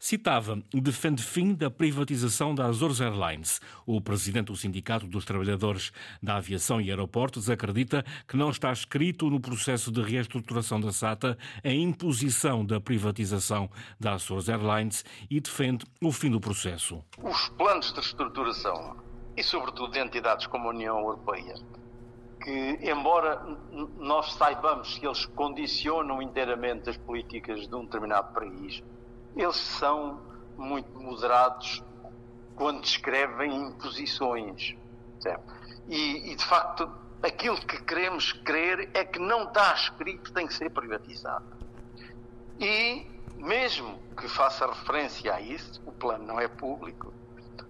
citava 0.00 0.60
defende 0.72 1.22
fim 1.22 1.54
da 1.54 1.70
privatização 1.70 2.54
da 2.54 2.64
Azores 2.64 3.02
Airlines. 3.02 3.60
O 3.86 4.00
presidente 4.00 4.46
do 4.46 4.56
Sindicato 4.56 5.06
dos 5.06 5.26
Trabalhadores 5.26 5.92
da 6.22 6.36
Aviação 6.36 6.80
e 6.80 6.88
Aeroportos 6.88 7.50
acredita 7.50 8.02
que 8.26 8.36
não 8.36 8.48
está 8.48 8.72
escrito 8.72 9.28
no 9.28 9.38
processo 9.38 9.92
de 9.92 10.00
reestruturação 10.00 10.80
da 10.80 10.90
SATA 10.90 11.36
a 11.62 11.68
imposição 11.68 12.64
da 12.64 12.80
privatização 12.80 13.70
da 14.00 14.14
Azores 14.14 14.48
Airlines 14.48 15.04
e 15.30 15.38
defende 15.38 15.84
o 16.00 16.10
fim 16.10 16.30
do 16.30 16.40
processo. 16.40 17.04
Os 17.22 17.48
planos 17.50 17.88
de 17.88 17.96
reestruturação 17.96 18.96
e, 19.36 19.42
sobretudo, 19.42 19.92
de 19.92 19.98
entidades 19.98 20.46
como 20.46 20.68
a 20.68 20.70
União 20.70 20.98
Europeia, 20.98 21.54
que, 22.42 22.78
embora 22.82 23.36
nós 23.98 24.32
saibamos 24.32 24.96
que 24.96 25.06
eles 25.06 25.26
condicionam 25.26 26.22
inteiramente 26.22 26.88
as 26.88 26.96
políticas 26.96 27.68
de 27.68 27.74
um 27.74 27.84
determinado 27.84 28.32
país, 28.32 28.82
eles 29.36 29.56
são 29.56 30.20
muito 30.56 30.98
moderados 30.98 31.82
quando 32.54 32.82
descrevem 32.82 33.54
imposições. 33.54 34.76
E, 35.88 36.32
e, 36.32 36.36
de 36.36 36.44
facto, 36.44 36.90
aquilo 37.22 37.56
que 37.58 37.82
queremos 37.82 38.32
crer 38.32 38.90
é 38.94 39.04
que 39.04 39.18
não 39.18 39.44
está 39.44 39.74
escrito 39.74 40.32
tem 40.32 40.46
que 40.46 40.54
ser 40.54 40.70
privatizado. 40.70 41.44
E, 42.58 43.06
mesmo 43.36 43.98
que 44.16 44.28
faça 44.28 44.66
referência 44.66 45.34
a 45.34 45.40
isso, 45.40 45.80
o 45.86 45.92
plano 45.92 46.26
não 46.26 46.38
é 46.38 46.48
público, 46.48 47.12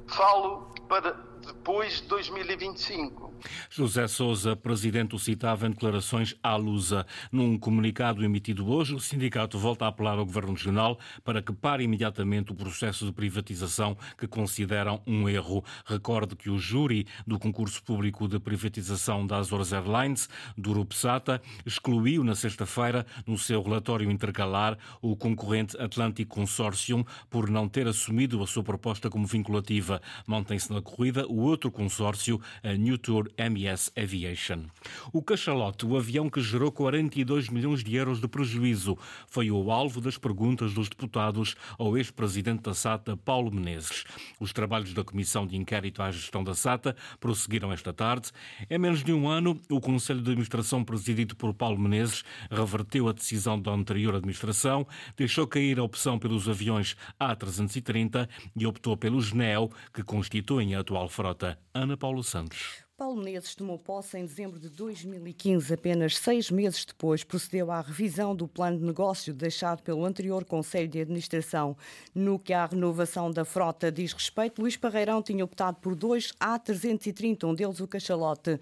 falo 0.09 0.73
para 0.88 1.12
depois 1.47 2.00
de 2.00 2.09
2025. 2.09 3.29
José 3.70 4.06
Souza, 4.09 4.54
presidente, 4.56 5.14
o 5.14 5.18
citava 5.18 5.66
em 5.66 5.70
declarações 5.70 6.35
à 6.42 6.56
Lusa. 6.56 7.06
Num 7.30 7.59
comunicado 7.59 8.25
emitido 8.25 8.70
hoje, 8.70 8.94
o 8.94 9.00
sindicato 9.00 9.59
volta 9.59 9.85
a 9.85 9.88
apelar 9.88 10.18
ao 10.18 10.25
Governo 10.25 10.52
Regional 10.52 10.99
para 11.25 11.42
que 11.42 11.52
pare 11.52 11.85
imediatamente 11.85 12.52
o 12.52 12.54
processo 12.54 13.06
de 13.06 13.12
privatização 13.12 13.97
que 14.18 14.26
consideram 14.26 15.00
um 15.06 15.28
erro. 15.28 15.64
Recorde 15.85 16.37
que 16.37 16.50
o 16.50 16.59
júri 16.59 17.06
do 17.26 17.38
concurso 17.38 17.82
público 17.82 18.28
de 18.28 18.38
privatização 18.38 19.26
da 19.26 19.38
Azores 19.38 19.73
Airlines, 19.73 20.28
do 20.56 20.73
Rupsata, 20.73 21.40
excluiu 21.64 22.25
na 22.25 22.35
sexta-feira, 22.35 23.06
no 23.26 23.38
seu 23.38 23.62
relatório 23.62 24.11
intercalar, 24.11 24.76
o 25.00 25.16
concorrente 25.16 25.80
Atlantic 25.80 26.28
Consortium 26.28 27.04
por 27.28 27.49
não 27.49 27.68
ter 27.68 27.87
assumido 27.87 28.42
a 28.42 28.47
sua 28.47 28.62
proposta 28.62 29.09
como 29.09 29.26
vinculativa. 29.26 30.00
Mantém-se 30.26 30.73
na 30.73 30.82
corrida 30.82 31.26
o 31.26 31.40
outro 31.40 31.70
consórcio, 31.70 32.40
a 32.62 32.73
New 32.73 32.99
Tour 32.99 33.29
MS 33.37 33.92
Aviation. 33.96 34.66
O 35.12 35.22
cachalote, 35.22 35.87
o 35.87 35.96
avião 35.96 36.28
que 36.28 36.40
gerou 36.40 36.70
42 36.72 37.49
milhões 37.49 37.84
de 37.84 37.94
euros 37.94 38.20
de 38.20 38.28
prejuízo, 38.28 38.96
foi 39.28 39.50
o 39.50 39.70
alvo 39.70 40.00
das 40.00 40.18
perguntas 40.18 40.72
dos 40.72 40.88
deputados 40.88 41.54
ao 41.78 41.96
ex-presidente 41.96 42.62
da 42.62 42.75
SATA, 42.75 43.16
Paulo 43.16 43.52
Menezes. 43.52 44.04
Os 44.38 44.52
trabalhos 44.52 44.92
da 44.92 45.04
Comissão 45.04 45.46
de 45.46 45.56
Inquérito 45.56 46.02
à 46.02 46.10
Gestão 46.10 46.42
da 46.42 46.54
SATA 46.54 46.96
prosseguiram 47.18 47.72
esta 47.72 47.92
tarde. 47.92 48.30
Em 48.68 48.78
menos 48.78 49.02
de 49.02 49.12
um 49.12 49.28
ano, 49.28 49.60
o 49.70 49.80
Conselho 49.80 50.22
de 50.22 50.30
Administração, 50.30 50.84
presidido 50.84 51.37
por 51.37 51.54
Paulo 51.54 51.78
Menezes, 51.78 52.25
reverteu 52.50 53.08
a 53.08 53.12
decisão 53.12 53.60
da 53.60 53.72
anterior 53.72 54.14
administração, 54.14 54.87
deixou 55.16 55.46
cair 55.46 55.78
a 55.78 55.84
opção 55.84 56.18
pelos 56.18 56.49
aviões 56.49 56.96
A330 57.20 58.28
e 58.56 58.66
optou 58.66 58.96
pelos 58.96 59.32
NEO, 59.32 59.70
que 59.92 60.02
constituem 60.02 60.75
a 60.75 60.80
atual 60.80 61.08
frota. 61.08 61.58
Ana 61.75 61.96
Paulo 61.96 62.22
Santos. 62.22 62.89
Paulo 63.00 63.16
Menezes 63.16 63.54
tomou 63.54 63.78
posse 63.78 64.19
em 64.19 64.26
dezembro 64.26 64.59
de 64.61 64.69
2015. 64.69 65.73
Apenas 65.73 66.19
seis 66.19 66.50
meses 66.50 66.85
depois, 66.85 67.25
procedeu 67.25 67.71
à 67.71 67.80
revisão 67.80 68.37
do 68.37 68.47
plano 68.47 68.78
de 68.78 68.85
negócio 68.85 69.33
deixado 69.33 69.83
pelo 69.83 70.04
anterior 70.04 70.45
Conselho 70.45 70.87
de 70.87 71.00
Administração. 71.00 71.75
No 72.14 72.38
que 72.38 72.52
à 72.52 72.66
renovação 72.66 73.30
da 73.30 73.42
frota 73.42 73.90
diz 73.90 74.12
respeito, 74.12 74.61
Luís 74.61 74.76
Parreirão 74.76 75.23
tinha 75.23 75.42
optado 75.42 75.78
por 75.80 75.95
dois 75.95 76.30
A330, 76.38 77.45
um 77.45 77.54
deles 77.54 77.80
o 77.80 77.88
Cachalote. 77.88 78.61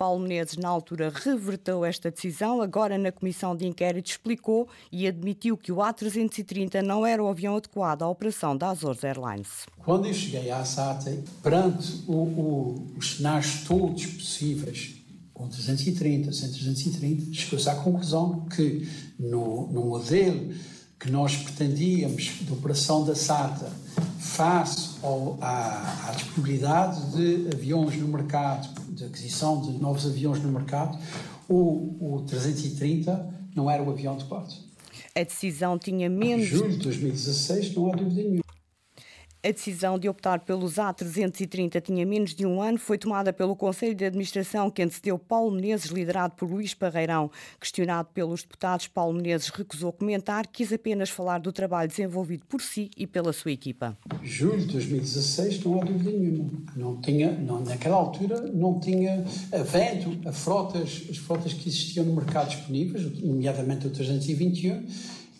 Paulo 0.00 0.18
Menezes, 0.18 0.56
na 0.56 0.66
altura, 0.66 1.12
reverteu 1.14 1.84
esta 1.84 2.10
decisão. 2.10 2.62
Agora, 2.62 2.96
na 2.96 3.12
comissão 3.12 3.54
de 3.54 3.66
inquérito, 3.66 4.08
explicou 4.08 4.66
e 4.90 5.06
admitiu 5.06 5.58
que 5.58 5.70
o 5.70 5.76
A330 5.76 6.80
não 6.80 7.04
era 7.04 7.22
o 7.22 7.28
avião 7.28 7.54
adequado 7.54 8.00
à 8.00 8.08
operação 8.08 8.56
da 8.56 8.70
Azores 8.70 9.04
Airlines. 9.04 9.66
Quando 9.76 10.06
eu 10.06 10.14
cheguei 10.14 10.50
à 10.50 10.64
SATA, 10.64 11.14
perante 11.42 12.02
o, 12.08 12.14
o, 12.14 12.92
os 12.96 13.16
cenários 13.16 13.62
todos 13.68 14.06
possíveis, 14.06 14.94
com 15.34 15.46
330, 15.48 16.32
130, 16.32 17.34
chegou-se 17.34 17.68
à 17.68 17.74
conclusão 17.74 18.46
que 18.46 18.88
no, 19.18 19.70
no 19.70 19.84
modelo 19.84 20.54
que 20.98 21.10
nós 21.10 21.36
pretendíamos 21.36 22.38
de 22.40 22.50
operação 22.50 23.04
da 23.04 23.14
SATA, 23.14 23.70
face 24.18 24.96
ao, 25.02 25.36
à, 25.42 26.08
à 26.08 26.12
disponibilidade 26.12 27.10
de 27.10 27.54
aviões 27.54 27.96
no 27.96 28.08
mercado, 28.08 28.79
de 29.00 29.06
aquisição 29.06 29.60
de 29.60 29.72
novos 29.78 30.06
aviões 30.06 30.42
no 30.42 30.50
mercado, 30.50 30.98
o, 31.48 32.16
o 32.16 32.22
330 32.26 33.34
não 33.54 33.70
era 33.70 33.82
o 33.82 33.90
avião 33.90 34.14
adequado. 34.14 34.52
A 35.14 35.22
decisão 35.22 35.78
tinha 35.78 36.08
menos. 36.08 36.46
Em 36.46 36.48
julho 36.48 36.70
de 36.70 36.78
2016, 36.78 37.74
não 37.74 37.92
há 37.92 37.96
dúvida 37.96 38.22
nenhuma. 38.22 38.49
A 39.42 39.50
decisão 39.52 39.98
de 39.98 40.06
optar 40.06 40.40
pelos 40.40 40.74
A330 40.74 41.80
tinha 41.80 42.04
menos 42.04 42.34
de 42.34 42.44
um 42.44 42.60
ano. 42.60 42.76
Foi 42.76 42.98
tomada 42.98 43.32
pelo 43.32 43.56
Conselho 43.56 43.94
de 43.94 44.04
Administração 44.04 44.70
que 44.70 44.82
antecedeu 44.82 45.18
Paulo 45.18 45.50
Menezes, 45.50 45.90
liderado 45.90 46.34
por 46.34 46.46
Luís 46.46 46.74
Parreirão. 46.74 47.30
Questionado 47.58 48.10
pelos 48.12 48.42
deputados, 48.42 48.86
Paulo 48.86 49.16
Menezes 49.16 49.48
recusou 49.48 49.94
comentar, 49.94 50.46
quis 50.46 50.70
apenas 50.74 51.08
falar 51.08 51.38
do 51.38 51.50
trabalho 51.52 51.88
desenvolvido 51.88 52.44
por 52.44 52.60
si 52.60 52.90
e 52.94 53.06
pela 53.06 53.32
sua 53.32 53.50
equipa. 53.50 53.96
Julho 54.22 54.58
de 54.58 54.72
2016, 54.74 55.64
não 55.64 55.80
há 55.80 55.84
dúvida 55.86 56.10
nenhuma. 56.10 56.50
Não 56.76 57.00
tinha, 57.00 57.32
não, 57.32 57.64
naquela 57.64 57.96
altura, 57.96 58.42
não 58.42 58.78
tinha, 58.78 59.24
havendo 59.52 60.28
a 60.28 60.32
frotas, 60.32 61.04
as 61.08 61.16
frotas 61.16 61.54
que 61.54 61.66
existiam 61.66 62.04
no 62.04 62.14
mercado 62.14 62.50
disponíveis, 62.50 63.22
nomeadamente 63.22 63.86
o 63.86 63.90
321, 63.90 64.86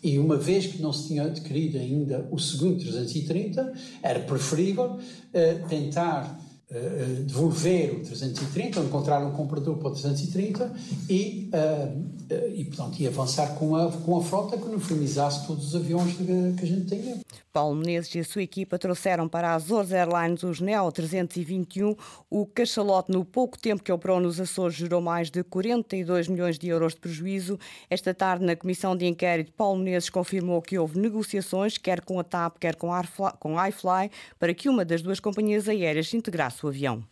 e 0.03 0.17
uma 0.17 0.37
vez 0.37 0.65
que 0.65 0.81
não 0.81 0.91
se 0.91 1.07
tinha 1.07 1.23
adquirido 1.23 1.77
ainda 1.77 2.27
o 2.31 2.39
segundo 2.39 2.79
330, 2.79 3.73
era 4.01 4.19
preferível 4.21 4.97
uh, 4.97 5.67
tentar 5.67 6.39
uh, 6.71 7.23
devolver 7.23 7.93
o 7.93 7.99
330, 7.99 8.79
ou 8.79 8.85
encontrar 8.85 9.23
um 9.25 9.31
comprador 9.31 9.77
para 9.77 9.89
o 9.89 9.91
330 9.91 10.73
e, 11.09 11.49
uh, 11.53 12.53
e, 12.55 12.65
portanto, 12.65 12.99
e 12.99 13.07
avançar 13.07 13.55
com 13.55 13.75
a, 13.75 13.91
com 13.91 14.17
a 14.17 14.23
frota 14.23 14.57
que 14.57 14.65
uniformizasse 14.65 15.45
todos 15.45 15.67
os 15.67 15.75
aviões 15.75 16.13
que, 16.13 16.25
que 16.25 16.63
a 16.63 16.67
gente 16.67 16.85
tinha. 16.87 17.19
Paulo 17.51 17.75
Menezes 17.75 18.15
e 18.15 18.19
a 18.19 18.23
sua 18.23 18.43
equipa 18.43 18.79
trouxeram 18.79 19.27
para 19.27 19.49
a 19.49 19.55
Azores 19.55 19.91
Airlines 19.91 20.41
os 20.43 20.61
Neo 20.61 20.89
321. 20.89 21.95
O 22.29 22.45
cachalote, 22.45 23.11
no 23.11 23.25
pouco 23.25 23.59
tempo 23.59 23.83
que 23.83 23.91
operou 23.91 24.21
nos 24.21 24.39
Açores, 24.39 24.77
gerou 24.77 25.01
mais 25.01 25.29
de 25.29 25.43
42 25.43 26.29
milhões 26.29 26.57
de 26.57 26.69
euros 26.69 26.93
de 26.93 27.01
prejuízo. 27.01 27.59
Esta 27.89 28.13
tarde, 28.13 28.45
na 28.45 28.55
comissão 28.55 28.95
de 28.95 29.05
inquérito, 29.05 29.51
Paulo 29.51 29.79
Menezes 29.79 30.09
confirmou 30.09 30.61
que 30.61 30.79
houve 30.79 30.97
negociações, 30.97 31.77
quer 31.77 31.99
com 32.01 32.19
a 32.19 32.23
TAP, 32.23 32.57
quer 32.57 32.75
com 32.75 32.93
a 32.93 33.69
iFly, 33.69 34.09
para 34.39 34.53
que 34.53 34.69
uma 34.69 34.85
das 34.85 35.01
duas 35.01 35.19
companhias 35.19 35.67
aéreas 35.67 36.13
integrasse 36.13 36.60
o 36.65 36.69
avião. 36.69 37.03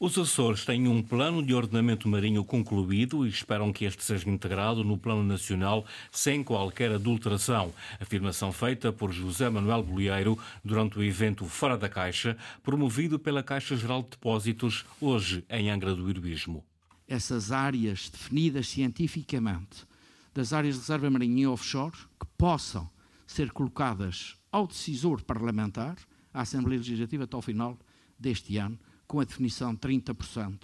Os 0.00 0.16
Açores 0.16 0.64
têm 0.64 0.86
um 0.86 1.02
plano 1.02 1.44
de 1.44 1.52
ordenamento 1.52 2.08
marinho 2.08 2.44
concluído 2.44 3.26
e 3.26 3.28
esperam 3.28 3.72
que 3.72 3.84
este 3.84 4.04
seja 4.04 4.28
integrado 4.30 4.84
no 4.84 4.96
Plano 4.96 5.24
Nacional 5.24 5.84
sem 6.12 6.44
qualquer 6.44 6.92
adulteração. 6.92 7.74
Afirmação 8.00 8.52
feita 8.52 8.92
por 8.92 9.12
José 9.12 9.50
Manuel 9.50 9.82
Bolieiro 9.82 10.38
durante 10.64 10.98
o 10.98 11.02
evento 11.02 11.46
Fora 11.46 11.76
da 11.76 11.88
Caixa, 11.88 12.36
promovido 12.62 13.18
pela 13.18 13.42
Caixa 13.42 13.76
Geral 13.76 14.02
de 14.02 14.10
Depósitos, 14.10 14.84
hoje 15.00 15.44
em 15.50 15.70
Angra 15.70 15.94
do 15.94 16.08
Heroísmo. 16.08 16.64
Essas 17.08 17.50
áreas 17.50 18.08
definidas 18.08 18.68
cientificamente 18.68 19.86
das 20.32 20.52
áreas 20.52 20.76
de 20.76 20.80
reserva 20.82 21.10
marinha 21.10 21.42
e 21.42 21.46
offshore 21.46 21.96
que 22.20 22.26
possam 22.36 22.88
ser 23.26 23.50
colocadas 23.50 24.36
ao 24.52 24.66
decisor 24.66 25.22
parlamentar, 25.22 25.96
à 26.32 26.42
Assembleia 26.42 26.78
Legislativa 26.78 27.24
até 27.24 27.34
ao 27.36 27.42
final 27.42 27.78
deste 28.18 28.56
ano, 28.56 28.78
com 29.08 29.18
a 29.20 29.24
definição 29.24 29.74
de 29.74 29.80
30% 29.80 30.60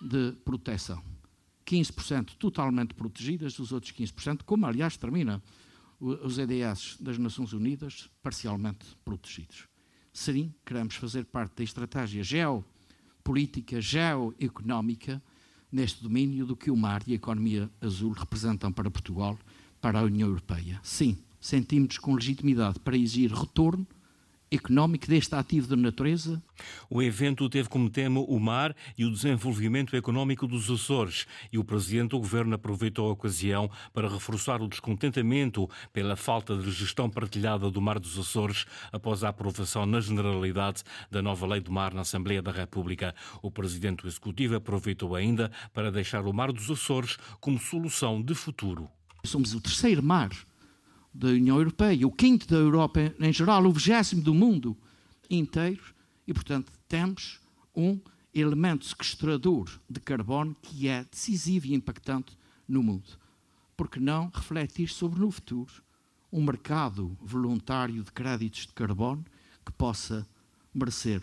de 0.00 0.32
proteção. 0.44 1.02
15% 1.64 2.32
totalmente 2.36 2.92
protegidas, 2.92 3.58
os 3.60 3.72
outros 3.72 3.92
15%, 3.92 4.42
como 4.44 4.66
aliás 4.66 4.96
termina 4.96 5.40
os 6.00 6.36
EDS 6.36 6.96
das 7.00 7.16
Nações 7.16 7.52
Unidas, 7.52 8.10
parcialmente 8.20 8.84
protegidos. 9.04 9.68
Sim, 10.12 10.52
queremos 10.66 10.96
fazer 10.96 11.24
parte 11.24 11.56
da 11.56 11.64
estratégia 11.64 12.24
geopolítica, 12.24 13.80
geoeconómica, 13.80 15.22
neste 15.70 16.02
domínio 16.02 16.44
do 16.44 16.56
que 16.56 16.70
o 16.70 16.76
mar 16.76 17.02
e 17.06 17.12
a 17.12 17.16
economia 17.16 17.70
azul 17.80 18.10
representam 18.10 18.72
para 18.72 18.90
Portugal, 18.90 19.38
para 19.80 20.00
a 20.00 20.02
União 20.02 20.28
Europeia. 20.28 20.80
Sim, 20.82 21.16
sentimos 21.40 21.96
com 21.96 22.14
legitimidade 22.14 22.80
para 22.80 22.96
exigir 22.96 23.32
retorno 23.32 23.86
económico 24.52 25.06
deste 25.06 25.34
ativo 25.34 25.66
da 25.66 25.76
natureza? 25.76 26.42
O 26.88 27.02
evento 27.02 27.48
teve 27.48 27.68
como 27.68 27.88
tema 27.88 28.20
o 28.20 28.38
mar 28.38 28.76
e 28.96 29.04
o 29.04 29.10
desenvolvimento 29.10 29.96
económico 29.96 30.46
dos 30.46 30.70
Açores 30.70 31.26
e 31.50 31.58
o 31.58 31.64
Presidente 31.64 32.10
do 32.10 32.18
Governo 32.18 32.54
aproveitou 32.54 33.08
a 33.08 33.12
ocasião 33.12 33.70
para 33.92 34.08
reforçar 34.08 34.60
o 34.60 34.68
descontentamento 34.68 35.68
pela 35.92 36.14
falta 36.16 36.56
de 36.56 36.70
gestão 36.70 37.08
partilhada 37.08 37.70
do 37.70 37.80
Mar 37.80 37.98
dos 37.98 38.18
Açores 38.18 38.66
após 38.92 39.24
a 39.24 39.30
aprovação 39.30 39.86
na 39.86 40.00
generalidade 40.00 40.82
da 41.10 41.22
nova 41.22 41.46
Lei 41.46 41.60
do 41.60 41.72
Mar 41.72 41.94
na 41.94 42.02
Assembleia 42.02 42.42
da 42.42 42.52
República. 42.52 43.14
O 43.40 43.50
Presidente 43.50 44.02
do 44.02 44.08
Executivo 44.08 44.56
aproveitou 44.56 45.16
ainda 45.16 45.50
para 45.72 45.90
deixar 45.90 46.26
o 46.26 46.32
Mar 46.32 46.52
dos 46.52 46.70
Açores 46.70 47.16
como 47.40 47.58
solução 47.58 48.20
de 48.20 48.34
futuro. 48.34 48.88
Somos 49.24 49.54
o 49.54 49.60
terceiro 49.60 50.02
mar 50.02 50.30
da 51.12 51.28
União 51.28 51.58
Europeia, 51.58 52.06
o 52.06 52.12
quinto 52.12 52.46
da 52.46 52.56
Europa 52.56 53.14
em 53.20 53.32
geral, 53.32 53.64
o 53.64 53.72
vigésimo 53.72 54.22
do 54.22 54.34
mundo 54.34 54.76
inteiro, 55.28 55.82
e, 56.26 56.32
portanto, 56.32 56.72
temos 56.88 57.40
um 57.74 57.98
elemento 58.34 58.86
sequestrador 58.86 59.68
de 59.88 60.00
carbono 60.00 60.56
que 60.62 60.88
é 60.88 61.04
decisivo 61.04 61.66
e 61.66 61.74
impactante 61.74 62.36
no 62.66 62.82
mundo. 62.82 63.18
Porque 63.76 64.00
não 64.00 64.30
refletir 64.32 64.88
sobre 64.88 65.20
no 65.20 65.30
futuro 65.30 65.72
um 66.32 66.42
mercado 66.42 67.16
voluntário 67.20 68.02
de 68.02 68.10
créditos 68.10 68.66
de 68.66 68.72
carbono 68.72 69.24
que 69.64 69.72
possa 69.72 70.26
merecer 70.72 71.20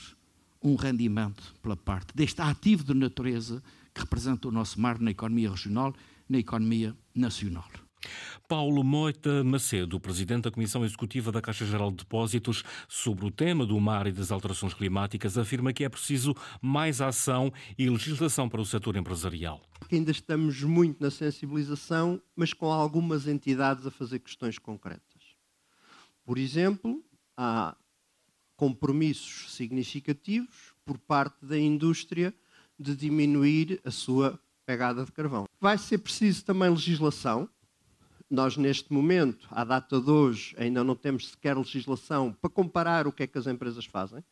um 0.61 0.75
rendimento 0.75 1.55
pela 1.61 1.75
parte 1.75 2.15
deste 2.15 2.41
ativo 2.41 2.83
de 2.83 2.93
natureza 2.93 3.63
que 3.93 4.01
representa 4.01 4.47
o 4.47 4.51
nosso 4.51 4.79
mar 4.79 4.99
na 4.99 5.11
economia 5.11 5.49
regional, 5.49 5.95
na 6.27 6.37
economia 6.37 6.95
nacional. 7.15 7.69
Paulo 8.47 8.83
Moita 8.83 9.43
Macedo, 9.43 9.99
presidente 9.99 10.43
da 10.43 10.51
Comissão 10.51 10.83
Executiva 10.83 11.31
da 11.31 11.41
Caixa 11.41 11.65
Geral 11.65 11.91
de 11.91 11.97
Depósitos, 11.97 12.63
sobre 12.87 13.25
o 13.25 13.31
tema 13.31 13.65
do 13.65 13.79
mar 13.79 14.07
e 14.07 14.11
das 14.11 14.31
alterações 14.31 14.73
climáticas, 14.73 15.37
afirma 15.37 15.73
que 15.73 15.83
é 15.83 15.89
preciso 15.89 16.35
mais 16.61 17.01
ação 17.01 17.51
e 17.77 17.89
legislação 17.89 18.49
para 18.49 18.61
o 18.61 18.65
setor 18.65 18.95
empresarial. 18.95 19.61
Ainda 19.91 20.11
estamos 20.11 20.61
muito 20.63 21.01
na 21.01 21.11
sensibilização, 21.11 22.21
mas 22.35 22.53
com 22.53 22.71
algumas 22.71 23.27
entidades 23.27 23.85
a 23.85 23.91
fazer 23.91 24.19
questões 24.19 24.57
concretas. 24.57 25.35
Por 26.23 26.37
exemplo, 26.37 27.03
há 27.35 27.75
compromissos 28.55 29.53
significativos 29.53 30.73
por 30.85 30.97
parte 30.97 31.45
da 31.45 31.57
indústria 31.57 32.33
de 32.77 32.95
diminuir 32.95 33.79
a 33.83 33.91
sua 33.91 34.39
pegada 34.65 35.03
de 35.03 35.11
carvão. 35.11 35.45
Vai 35.59 35.77
ser 35.77 35.97
preciso 35.97 36.45
também 36.45 36.69
legislação, 36.69 37.49
nós, 38.29 38.55
neste 38.57 38.93
momento, 38.93 39.47
à 39.49 39.63
data 39.63 39.99
de 39.99 40.09
hoje, 40.09 40.55
ainda 40.57 40.83
não 40.83 40.95
temos 40.95 41.29
sequer 41.29 41.57
legislação 41.57 42.31
para 42.31 42.49
comparar 42.49 43.07
o 43.07 43.11
que 43.11 43.23
é 43.23 43.27
que 43.27 43.37
as 43.37 43.47
empresas 43.47 43.85
fazem. 43.85 44.23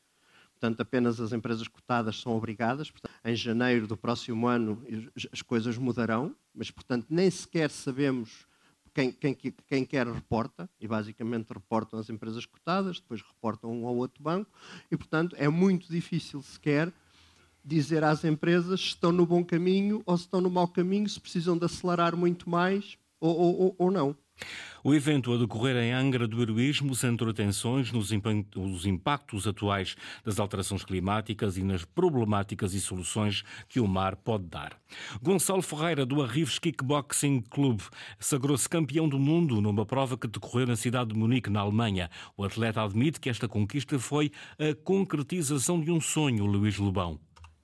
Portanto, 0.51 0.81
apenas 0.81 1.19
as 1.19 1.33
empresas 1.33 1.67
cotadas 1.67 2.19
são 2.19 2.35
obrigadas. 2.35 2.91
Portanto, 2.91 3.13
em 3.25 3.35
janeiro 3.35 3.87
do 3.87 3.97
próximo 3.97 4.47
ano 4.47 4.83
as 5.31 5.41
coisas 5.41 5.77
mudarão, 5.77 6.35
mas, 6.53 6.69
portanto, 6.69 7.07
nem 7.09 7.29
sequer 7.29 7.69
sabemos 7.69 8.45
quem, 8.93 9.11
quem, 9.11 9.35
quem 9.35 9.85
quer 9.85 10.07
reporta, 10.07 10.67
e 10.79 10.87
basicamente 10.87 11.53
reportam 11.53 11.99
as 11.99 12.09
empresas 12.09 12.47
cotadas, 12.47 12.99
depois 12.99 13.21
reportam 13.21 13.71
um 13.71 13.85
ou 13.85 13.97
outro 13.97 14.23
banco, 14.23 14.49
e, 14.89 14.97
portanto, 14.97 15.35
é 15.37 15.47
muito 15.47 15.91
difícil 15.91 16.41
sequer 16.41 16.91
dizer 17.63 18.03
às 18.03 18.23
empresas 18.23 18.79
se 18.79 18.87
estão 18.87 19.11
no 19.11 19.25
bom 19.25 19.43
caminho 19.43 20.01
ou 20.05 20.17
se 20.17 20.23
estão 20.23 20.41
no 20.41 20.49
mau 20.49 20.67
caminho, 20.67 21.07
se 21.07 21.19
precisam 21.19 21.55
de 21.55 21.65
acelerar 21.65 22.15
muito 22.15 22.49
mais 22.49 22.97
ou, 23.19 23.35
ou, 23.37 23.75
ou 23.77 23.91
não. 23.91 24.15
O 24.83 24.93
evento 24.93 25.33
a 25.33 25.37
decorrer 25.37 25.75
em 25.77 25.91
Angra 25.91 26.27
do 26.27 26.41
Heroísmo 26.41 26.95
centrou 26.95 27.31
atenções 27.31 27.91
nos 27.91 28.11
impactos 28.85 29.47
atuais 29.47 29.95
das 30.23 30.39
alterações 30.39 30.85
climáticas 30.85 31.57
e 31.57 31.63
nas 31.63 31.83
problemáticas 31.83 32.73
e 32.73 32.79
soluções 32.79 33.43
que 33.67 33.79
o 33.79 33.87
mar 33.87 34.15
pode 34.15 34.45
dar. 34.45 34.79
Gonçalo 35.21 35.61
Ferreira, 35.61 36.05
do 36.05 36.21
Arrives 36.21 36.59
Kickboxing 36.59 37.41
Club, 37.49 37.81
sagrou-se 38.19 38.69
campeão 38.69 39.09
do 39.09 39.19
mundo 39.19 39.59
numa 39.59 39.85
prova 39.85 40.17
que 40.17 40.27
decorreu 40.27 40.67
na 40.67 40.75
cidade 40.75 41.11
de 41.11 41.19
Munique, 41.19 41.49
na 41.49 41.61
Alemanha. 41.61 42.09
O 42.37 42.43
atleta 42.43 42.83
admite 42.83 43.19
que 43.19 43.29
esta 43.29 43.47
conquista 43.47 43.97
foi 43.99 44.31
a 44.59 44.73
concretização 44.83 45.81
de 45.81 45.91
um 45.91 45.99
sonho, 45.99 46.45
Luís 46.45 46.77
Lobão. 46.77 47.19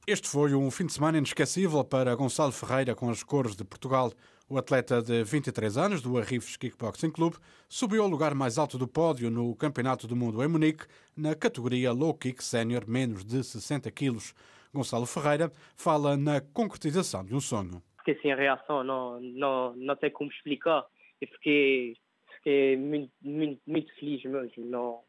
Este 0.05 0.27
foi 0.27 0.53
um 0.53 0.69
fim 0.69 0.87
de 0.87 0.93
semana 0.93 1.19
inesquecível 1.19 1.81
para 1.85 2.13
Gonçalo 2.15 2.51
Ferreira 2.51 2.93
com 2.93 3.09
as 3.09 3.23
cores 3.23 3.55
de 3.55 3.63
Portugal. 3.63 4.11
O 4.53 4.57
atleta 4.59 5.01
de 5.01 5.23
23 5.23 5.77
anos 5.77 5.99
do 5.99 6.15
Arrifes 6.15 6.55
Kickboxing 6.57 7.09
Club 7.09 7.33
subiu 7.67 8.03
ao 8.03 8.07
lugar 8.07 8.35
mais 8.35 8.59
alto 8.59 8.77
do 8.77 8.87
pódio 8.87 9.31
no 9.31 9.55
Campeonato 9.55 10.05
do 10.07 10.15
Mundo 10.15 10.43
em 10.43 10.47
Munique, 10.47 10.85
na 11.17 11.33
categoria 11.33 11.91
Low 11.91 12.13
Kick 12.13 12.43
Sénior, 12.43 12.87
menos 12.87 13.25
de 13.25 13.43
60 13.43 13.89
quilos. 13.89 14.35
Gonçalo 14.71 15.07
Ferreira 15.07 15.51
fala 15.75 16.15
na 16.15 16.39
concretização 16.39 17.25
de 17.25 17.33
um 17.33 17.39
sonho. 17.39 17.81
Fiquei 17.97 18.15
sem 18.21 18.35
reação, 18.35 18.83
não, 18.83 19.19
não, 19.19 19.75
não 19.75 19.97
sei 19.97 20.11
como 20.11 20.29
explicar. 20.29 20.85
E 21.19 21.25
fiquei, 21.25 21.97
fiquei 22.35 22.77
muito, 22.77 23.11
muito, 23.23 23.59
muito 23.65 23.91
feliz 23.95 24.23
mesmo. 24.23 24.65
Não, 24.65 24.99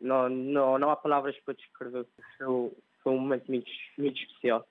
não, 0.00 0.30
não, 0.30 0.78
não 0.78 0.88
há 0.88 0.96
palavras 0.96 1.36
para 1.44 1.52
descrever. 1.52 2.06
Foi, 2.38 2.72
foi 3.02 3.12
um 3.12 3.18
momento 3.18 3.46
muito, 3.48 3.70
muito 3.98 4.18
especial. 4.22 4.66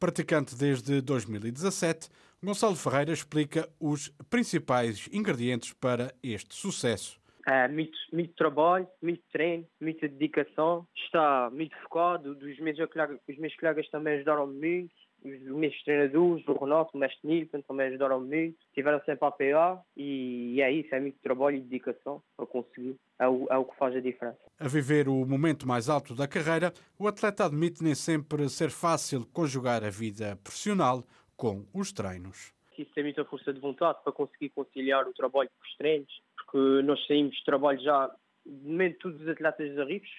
Praticante 0.00 0.56
desde 0.56 1.02
2017, 1.02 2.08
Gonçalo 2.42 2.76
Ferreira 2.76 3.12
explica 3.12 3.68
os 3.80 4.10
principais 4.30 5.08
ingredientes 5.12 5.72
para 5.72 6.14
este 6.22 6.54
sucesso. 6.54 7.20
É, 7.46 7.66
muito, 7.66 7.98
muito 8.12 8.34
trabalho, 8.34 8.86
muito 9.02 9.22
treino, 9.32 9.66
muita 9.80 10.06
dedicação. 10.06 10.86
Está 10.94 11.50
muito 11.50 11.76
focado. 11.82 12.30
Os 12.30 12.58
meus, 12.60 12.78
os 12.78 13.38
meus 13.38 13.56
colegas 13.56 13.88
também 13.88 14.14
ajudaram 14.14 14.46
muito 14.46 14.92
os 15.24 15.40
meus 15.42 15.82
treinadores, 15.82 16.46
o 16.46 16.52
Renato, 16.52 16.90
o 16.94 16.98
mestre 16.98 17.28
Nilton, 17.28 17.60
também 17.62 17.88
ajudaram 17.88 18.20
muito, 18.20 18.56
estiveram 18.68 19.00
sempre 19.04 19.24
a 19.24 19.28
apoiar 19.28 19.82
e 19.96 20.60
é 20.62 20.70
isso, 20.70 20.94
é 20.94 21.00
muito 21.00 21.18
trabalho 21.20 21.56
e 21.56 21.60
dedicação 21.60 22.22
para 22.36 22.46
conseguir, 22.46 22.96
é 23.18 23.26
o, 23.26 23.46
é 23.50 23.56
o 23.56 23.64
que 23.64 23.76
faz 23.76 23.96
a 23.96 24.00
diferença. 24.00 24.38
A 24.58 24.68
viver 24.68 25.08
o 25.08 25.24
momento 25.26 25.66
mais 25.66 25.88
alto 25.88 26.14
da 26.14 26.28
carreira, 26.28 26.72
o 26.98 27.08
atleta 27.08 27.46
admite 27.46 27.82
nem 27.82 27.94
sempre 27.94 28.48
ser 28.48 28.70
fácil 28.70 29.26
conjugar 29.32 29.82
a 29.84 29.90
vida 29.90 30.38
profissional 30.42 31.04
com 31.38 31.64
os 31.72 31.92
treinos. 31.92 32.52
Preciso 32.66 32.90
ter 32.94 33.02
muita 33.04 33.24
força 33.24 33.52
de 33.54 33.60
vontade 33.60 33.98
para 34.02 34.12
conseguir 34.12 34.50
conciliar 34.50 35.06
o 35.08 35.14
trabalho 35.14 35.48
com 35.48 35.66
os 35.66 35.76
treinos, 35.76 36.22
porque 36.36 36.82
nós 36.82 37.06
saímos 37.06 37.34
de 37.36 37.44
trabalho 37.44 37.80
já, 37.80 38.14
momento 38.44 38.98
todos 38.98 39.22
os 39.22 39.28
atletas 39.28 39.72
de 39.72 39.80
Arribos, 39.80 40.10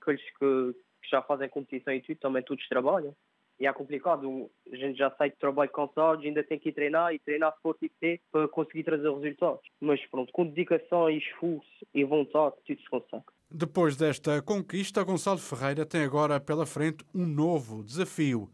aqueles 0.00 0.22
que, 0.38 0.74
que 1.02 1.10
já 1.10 1.22
fazem 1.22 1.48
competição 1.48 1.94
e 1.94 2.02
tudo, 2.02 2.18
também 2.18 2.42
todos 2.42 2.68
trabalham 2.68 3.16
e 3.58 3.66
é 3.66 3.72
complicado. 3.72 4.50
A 4.72 4.76
gente 4.76 4.98
já 4.98 5.10
sai 5.16 5.30
de 5.30 5.36
trabalho 5.36 5.70
cansado, 5.70 6.22
ainda 6.22 6.42
tem 6.42 6.58
que 6.58 6.70
ir 6.70 6.72
treinar 6.72 7.14
e 7.14 7.18
treinar 7.18 7.52
se 7.52 7.62
for 7.62 7.76
tipo 7.76 7.94
ter 8.00 8.20
para 8.32 8.48
conseguir 8.48 8.84
trazer 8.84 9.10
resultados. 9.12 9.60
Mas 9.80 10.04
pronto, 10.06 10.32
com 10.32 10.46
dedicação 10.46 11.10
e 11.10 11.18
esforço 11.18 11.86
e 11.94 12.02
vontade, 12.04 12.56
tudo 12.66 12.80
se 12.80 12.88
consegue. 12.88 13.24
Depois 13.50 13.96
desta 13.96 14.40
conquista, 14.40 15.02
Gonçalo 15.04 15.38
Ferreira 15.38 15.84
tem 15.84 16.02
agora 16.02 16.40
pela 16.40 16.64
frente 16.64 17.04
um 17.14 17.26
novo 17.26 17.84
desafio. 17.84 18.50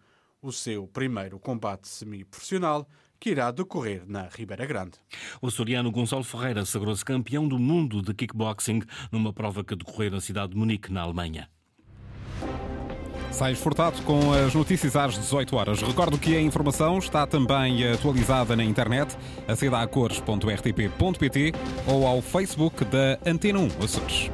O 0.47 0.53
seu 0.53 0.87
primeiro 0.87 1.41
combate 1.41 1.89
semi-profissional 1.89 2.89
que 3.19 3.31
irá 3.31 3.51
decorrer 3.51 4.05
na 4.07 4.29
Ribeira 4.29 4.65
Grande. 4.65 4.93
O 5.43 5.51
soriano 5.51 5.91
Gonçalo 5.91 6.23
Ferreira 6.23 6.65
sagrou-se 6.65 7.05
campeão 7.05 7.49
do 7.49 7.59
mundo 7.59 8.01
de 8.01 8.15
kickboxing 8.15 8.81
numa 9.11 9.33
prova 9.33 9.65
que 9.65 9.75
decorreu 9.75 10.13
na 10.13 10.21
cidade 10.21 10.53
de 10.53 10.57
Munique, 10.57 10.93
na 10.93 11.03
Alemanha. 11.03 11.51
Sais 13.33 13.59
Furtado 13.59 14.01
com 14.03 14.33
as 14.33 14.55
notícias 14.55 14.95
às 14.95 15.19
18 15.19 15.57
horas. 15.57 15.83
Recordo 15.83 16.17
que 16.17 16.37
a 16.37 16.41
informação 16.41 16.99
está 16.99 17.27
também 17.27 17.85
atualizada 17.91 18.55
na 18.55 18.63
internet, 18.63 19.19
aceda 19.49 19.81
a 19.81 19.87
cores.rtp.pt 19.89 21.55
ou 21.89 22.07
ao 22.07 22.23
Facebook 22.23 22.85
da 22.85 23.19
Antena 23.27 23.59
1 23.59 23.67
Açores. 23.83 24.31